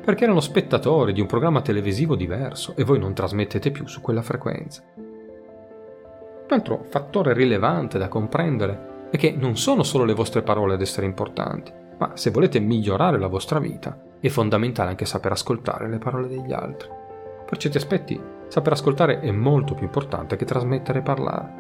perché 0.04 0.26
erano 0.26 0.42
spettatori 0.42 1.14
di 1.14 1.22
un 1.22 1.28
programma 1.28 1.62
televisivo 1.62 2.16
diverso 2.16 2.74
e 2.76 2.84
voi 2.84 3.00
non 3.00 3.14
trasmettete 3.14 3.72
più 3.72 3.88
su 3.88 4.02
quella 4.02 4.22
frequenza. 4.22 4.84
Un 4.96 6.48
altro 6.50 6.84
fattore 6.90 7.34
rilevante 7.34 7.98
da 7.98 8.10
comprendere 8.10 9.08
è 9.10 9.18
che 9.18 9.32
non 9.32 9.56
sono 9.56 9.84
solo 9.84 10.04
le 10.04 10.14
vostre 10.14 10.42
parole 10.42 10.74
ad 10.74 10.82
essere 10.82 11.06
importanti, 11.06 11.72
ma 11.98 12.12
se 12.16 12.32
volete 12.32 12.60
migliorare 12.60 13.18
la 13.18 13.28
vostra 13.28 13.60
vita 13.60 13.98
è 14.20 14.28
fondamentale 14.28 14.90
anche 14.90 15.06
saper 15.06 15.32
ascoltare 15.32 15.88
le 15.88 15.98
parole 15.98 16.28
degli 16.28 16.52
altri. 16.52 16.90
Per 17.46 17.58
certi 17.58 17.78
aspetti, 17.78 18.20
saper 18.50 18.74
ascoltare 18.74 19.22
è 19.22 19.32
molto 19.32 19.76
più 19.76 19.86
importante 19.86 20.36
che 20.36 20.46
trasmettere 20.46 21.00
e 21.00 21.04
parlare. 21.04 21.59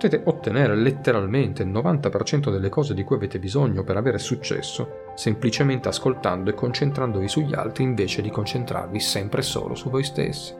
Potete 0.00 0.22
ottenere 0.24 0.74
letteralmente 0.76 1.62
il 1.62 1.68
90% 1.68 2.50
delle 2.50 2.70
cose 2.70 2.94
di 2.94 3.04
cui 3.04 3.16
avete 3.16 3.38
bisogno 3.38 3.84
per 3.84 3.98
avere 3.98 4.16
successo 4.16 5.12
semplicemente 5.14 5.88
ascoltando 5.88 6.48
e 6.48 6.54
concentrandovi 6.54 7.28
sugli 7.28 7.52
altri 7.52 7.84
invece 7.84 8.22
di 8.22 8.30
concentrarvi 8.30 8.98
sempre 8.98 9.42
solo 9.42 9.74
su 9.74 9.90
voi 9.90 10.02
stessi. 10.02 10.54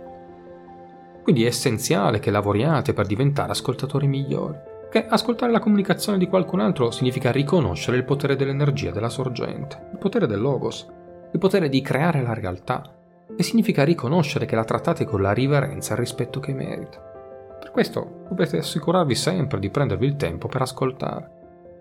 Quindi 1.23 1.45
è 1.45 1.47
essenziale 1.47 2.19
che 2.19 2.31
lavoriate 2.31 2.93
per 2.93 3.07
diventare 3.07 3.53
ascoltatori 3.53 4.07
migliori 4.07 4.59
che 4.91 5.07
ascoltare 5.07 5.53
la 5.53 5.59
comunicazione 5.59 6.19
di 6.19 6.29
qualcun 6.29 6.61
altro 6.61 6.91
significa 6.91 7.33
riconoscere 7.33 7.97
il 7.97 8.05
potere 8.05 8.37
dell'energia 8.37 8.91
della 8.91 9.09
sorgente, 9.09 9.89
il 9.91 9.99
potere 9.99 10.27
del 10.27 10.43
logos, 10.43 10.87
il 11.33 11.39
potere 11.39 11.71
di 11.71 11.81
creare 11.81 12.21
la 12.21 12.35
realtà, 12.35 12.95
e 13.35 13.43
significa 13.43 13.85
riconoscere 13.85 14.45
che 14.45 14.55
la 14.55 14.65
trattate 14.65 15.07
con 15.07 15.23
la 15.23 15.33
riverenza 15.33 15.93
e 15.93 15.95
il 15.95 16.01
rispetto 16.01 16.41
che 16.41 16.53
merita. 16.53 17.10
Per 17.71 17.79
questo 17.87 18.25
dovete 18.29 18.59
assicurarvi 18.59 19.15
sempre 19.15 19.61
di 19.61 19.71
prendervi 19.71 20.05
il 20.05 20.17
tempo 20.17 20.49
per 20.49 20.61
ascoltare, 20.61 21.31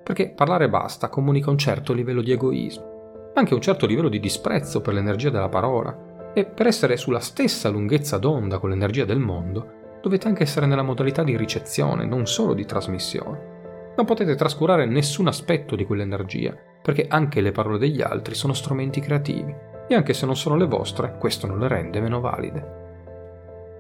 perché 0.03 0.29
parlare 0.29 0.69
basta 0.69 1.09
comunica 1.09 1.49
un 1.49 1.57
certo 1.57 1.93
livello 1.93 2.21
di 2.21 2.31
egoismo, 2.31 3.31
ma 3.33 3.39
anche 3.39 3.55
un 3.55 3.59
certo 3.59 3.87
livello 3.87 4.07
di 4.07 4.19
disprezzo 4.19 4.81
per 4.81 4.93
l'energia 4.93 5.31
della 5.31 5.49
parola, 5.49 6.31
e 6.35 6.45
per 6.45 6.67
essere 6.67 6.95
sulla 6.95 7.19
stessa 7.19 7.69
lunghezza 7.69 8.19
d'onda 8.19 8.59
con 8.59 8.69
l'energia 8.69 9.03
del 9.03 9.17
mondo, 9.17 9.97
dovete 9.99 10.27
anche 10.27 10.43
essere 10.43 10.67
nella 10.67 10.83
modalità 10.83 11.23
di 11.23 11.35
ricezione, 11.35 12.05
non 12.05 12.27
solo 12.27 12.53
di 12.53 12.65
trasmissione. 12.65 13.93
Non 13.97 14.05
potete 14.05 14.35
trascurare 14.35 14.85
nessun 14.85 15.25
aspetto 15.25 15.75
di 15.75 15.85
quell'energia, 15.85 16.55
perché 16.83 17.07
anche 17.09 17.41
le 17.41 17.51
parole 17.51 17.79
degli 17.79 18.03
altri 18.03 18.35
sono 18.35 18.53
strumenti 18.53 18.99
creativi, 18.99 19.53
e 19.87 19.95
anche 19.95 20.13
se 20.13 20.27
non 20.27 20.35
sono 20.35 20.55
le 20.55 20.67
vostre, 20.67 21.15
questo 21.17 21.47
non 21.47 21.57
le 21.57 21.67
rende 21.67 21.99
meno 21.99 22.19
valide. 22.19 22.78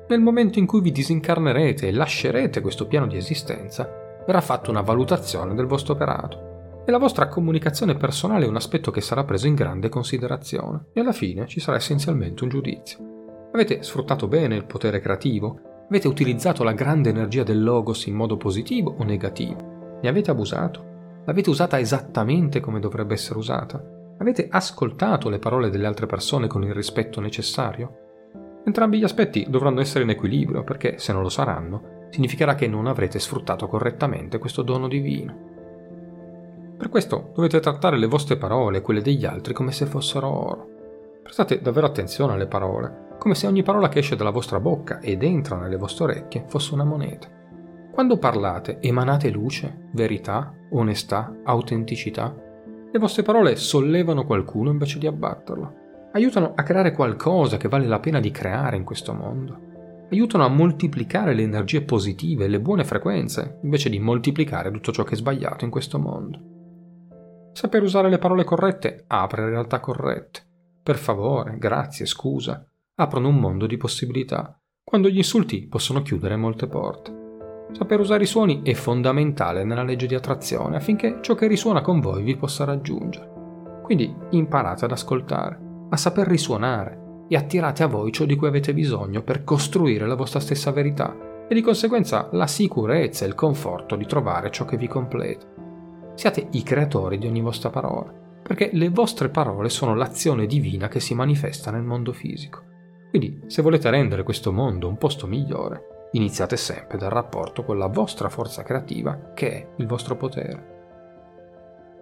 Nel 0.09 0.19
momento 0.19 0.59
in 0.59 0.65
cui 0.65 0.81
vi 0.81 0.91
disincarnerete 0.91 1.87
e 1.87 1.91
lascerete 1.91 2.61
questo 2.61 2.87
piano 2.87 3.07
di 3.07 3.15
esistenza, 3.15 3.89
verrà 4.25 4.41
fatta 4.41 4.69
una 4.69 4.81
valutazione 4.81 5.55
del 5.55 5.67
vostro 5.67 5.93
operato 5.93 6.83
e 6.85 6.91
la 6.91 6.97
vostra 6.97 7.27
comunicazione 7.27 7.95
personale 7.95 8.45
è 8.45 8.47
un 8.47 8.55
aspetto 8.55 8.91
che 8.91 9.01
sarà 9.01 9.23
preso 9.23 9.47
in 9.47 9.55
grande 9.55 9.89
considerazione 9.89 10.85
e 10.93 10.99
alla 10.99 11.11
fine 11.11 11.47
ci 11.47 11.59
sarà 11.59 11.77
essenzialmente 11.77 12.43
un 12.43 12.49
giudizio. 12.49 13.49
Avete 13.53 13.83
sfruttato 13.83 14.27
bene 14.27 14.55
il 14.55 14.65
potere 14.65 14.99
creativo 14.99 15.69
Avete 15.89 16.07
utilizzato 16.07 16.63
la 16.63 16.73
grande 16.73 17.09
energia 17.09 17.41
del 17.41 17.63
logos 17.63 18.05
in 18.05 18.13
modo 18.13 18.37
positivo 18.37 18.93
o 18.99 19.03
negativo? 19.03 19.97
Ne 20.03 20.07
avete 20.07 20.29
abusato? 20.29 21.23
L'avete 21.25 21.49
usata 21.49 21.79
esattamente 21.79 22.59
come 22.59 22.79
dovrebbe 22.79 23.15
essere 23.15 23.39
usata? 23.39 23.83
Avete 24.19 24.49
ascoltato 24.51 25.29
le 25.29 25.39
parole 25.39 25.71
delle 25.71 25.87
altre 25.87 26.05
persone 26.05 26.45
con 26.45 26.61
il 26.63 26.75
rispetto 26.75 27.19
necessario? 27.19 27.98
Entrambi 28.69 28.99
gli 28.99 29.03
aspetti 29.03 29.47
dovranno 29.49 29.81
essere 29.81 30.03
in 30.03 30.11
equilibrio 30.11 30.63
perché 30.63 30.99
se 30.99 31.11
non 31.11 31.23
lo 31.23 31.29
saranno, 31.29 32.05
significherà 32.11 32.53
che 32.53 32.67
non 32.67 32.85
avrete 32.85 33.17
sfruttato 33.17 33.65
correttamente 33.65 34.37
questo 34.37 34.61
dono 34.61 34.87
divino. 34.87 35.35
Per 36.77 36.87
questo 36.87 37.31
dovete 37.33 37.59
trattare 37.61 37.97
le 37.97 38.05
vostre 38.05 38.37
parole 38.37 38.77
e 38.77 38.81
quelle 38.81 39.01
degli 39.01 39.25
altri 39.25 39.55
come 39.55 39.71
se 39.71 39.87
fossero 39.87 40.27
oro. 40.27 40.67
Prestate 41.23 41.61
davvero 41.61 41.87
attenzione 41.87 42.33
alle 42.33 42.45
parole, 42.45 43.15
come 43.17 43.33
se 43.33 43.47
ogni 43.47 43.63
parola 43.63 43.89
che 43.89 43.99
esce 43.99 44.15
dalla 44.15 44.29
vostra 44.29 44.59
bocca 44.59 44.99
ed 44.99 45.23
entra 45.23 45.57
nelle 45.57 45.75
vostre 45.75 46.03
orecchie 46.03 46.43
fosse 46.45 46.75
una 46.75 46.85
moneta. 46.85 47.27
Quando 47.91 48.19
parlate, 48.19 48.77
emanate 48.81 49.31
luce, 49.31 49.87
verità, 49.93 50.53
onestà, 50.69 51.39
autenticità. 51.43 52.35
Le 52.91 52.99
vostre 52.99 53.23
parole 53.23 53.55
sollevano 53.55 54.25
qualcuno 54.25 54.69
invece 54.69 54.99
di 54.99 55.07
abbatterlo. 55.07 55.87
Aiutano 56.11 56.53
a 56.55 56.63
creare 56.63 56.91
qualcosa 56.91 57.57
che 57.57 57.67
vale 57.67 57.85
la 57.85 57.99
pena 57.99 58.19
di 58.19 58.31
creare 58.31 58.75
in 58.75 58.83
questo 58.83 59.13
mondo. 59.13 59.67
Aiutano 60.11 60.43
a 60.43 60.49
moltiplicare 60.49 61.35
le 61.35 61.43
energie 61.43 61.83
positive 61.83 62.45
e 62.45 62.47
le 62.47 62.59
buone 62.59 62.83
frequenze, 62.83 63.59
invece 63.61 63.89
di 63.89 63.99
moltiplicare 63.99 64.71
tutto 64.71 64.91
ciò 64.91 65.03
che 65.03 65.13
è 65.13 65.17
sbagliato 65.17 65.65
in 65.65 65.71
questo 65.71 65.99
mondo. 65.99 67.51
Saper 67.53 67.83
usare 67.83 68.09
le 68.09 68.17
parole 68.17 68.43
corrette 68.43 69.03
apre 69.05 69.49
realtà 69.49 69.79
corrette. 69.79 70.41
Per 70.81 70.97
favore, 70.97 71.59
grazie, 71.59 72.07
scusa, 72.07 72.65
aprono 72.95 73.27
un 73.27 73.35
mondo 73.35 73.67
di 73.67 73.77
possibilità, 73.77 74.59
quando 74.83 75.09
gli 75.09 75.17
insulti 75.17 75.67
possono 75.67 76.01
chiudere 76.01 76.35
molte 76.35 76.65
porte. 76.65 77.17
Saper 77.71 77.99
usare 77.99 78.23
i 78.23 78.27
suoni 78.27 78.63
è 78.63 78.73
fondamentale 78.73 79.63
nella 79.63 79.83
legge 79.83 80.07
di 80.07 80.15
attrazione 80.15 80.77
affinché 80.77 81.19
ciò 81.21 81.35
che 81.35 81.45
risuona 81.45 81.81
con 81.81 81.99
voi 81.99 82.23
vi 82.23 82.35
possa 82.35 82.65
raggiungere. 82.65 83.81
Quindi 83.83 84.11
imparate 84.31 84.85
ad 84.85 84.91
ascoltare, 84.91 85.68
a 85.89 85.97
saper 85.97 86.27
risuonare 86.27 87.07
e 87.27 87.35
attirate 87.35 87.83
a 87.83 87.87
voi 87.87 88.11
ciò 88.11 88.25
di 88.25 88.35
cui 88.35 88.47
avete 88.47 88.73
bisogno 88.73 89.21
per 89.21 89.43
costruire 89.43 90.07
la 90.07 90.15
vostra 90.15 90.39
stessa 90.39 90.71
verità 90.71 91.45
e 91.47 91.53
di 91.53 91.61
conseguenza 91.61 92.29
la 92.31 92.47
sicurezza 92.47 93.25
e 93.25 93.27
il 93.27 93.35
conforto 93.35 93.95
di 93.95 94.05
trovare 94.05 94.51
ciò 94.51 94.65
che 94.65 94.77
vi 94.77 94.87
completa. 94.87 95.47
Siate 96.13 96.47
i 96.51 96.63
creatori 96.63 97.17
di 97.17 97.27
ogni 97.27 97.41
vostra 97.41 97.69
parola, 97.69 98.11
perché 98.43 98.69
le 98.73 98.89
vostre 98.89 99.29
parole 99.29 99.69
sono 99.69 99.95
l'azione 99.95 100.45
divina 100.45 100.87
che 100.87 100.99
si 100.99 101.15
manifesta 101.15 101.71
nel 101.71 101.83
mondo 101.83 102.13
fisico. 102.13 102.63
Quindi, 103.09 103.41
se 103.47 103.61
volete 103.61 103.89
rendere 103.89 104.23
questo 104.23 104.51
mondo 104.51 104.87
un 104.87 104.97
posto 104.97 105.25
migliore, 105.25 106.09
iniziate 106.11 106.57
sempre 106.57 106.97
dal 106.97 107.09
rapporto 107.09 107.63
con 107.63 107.77
la 107.77 107.87
vostra 107.87 108.29
forza 108.29 108.61
creativa, 108.61 109.31
che 109.33 109.51
è 109.51 109.67
il 109.77 109.87
vostro 109.87 110.15
potere. 110.15 110.77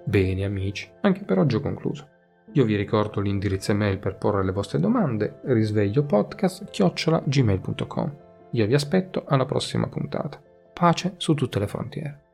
Bene 0.04 0.44
amici, 0.44 0.90
anche 1.02 1.24
per 1.24 1.38
oggi 1.38 1.56
ho 1.56 1.62
concluso. 1.62 2.08
Io 2.54 2.64
vi 2.64 2.76
ricordo 2.76 3.20
l'indirizzo 3.20 3.72
email 3.72 3.98
per 3.98 4.16
porre 4.16 4.44
le 4.44 4.52
vostre 4.52 4.80
domande, 4.80 5.40
risvegliopodcast-gmail.com. 5.44 8.16
Io 8.52 8.66
vi 8.66 8.74
aspetto 8.74 9.24
alla 9.28 9.46
prossima 9.46 9.88
puntata. 9.88 10.42
Pace 10.74 11.16
su 11.18 11.34
tutte 11.34 11.60
le 11.60 11.68
frontiere. 11.68 12.27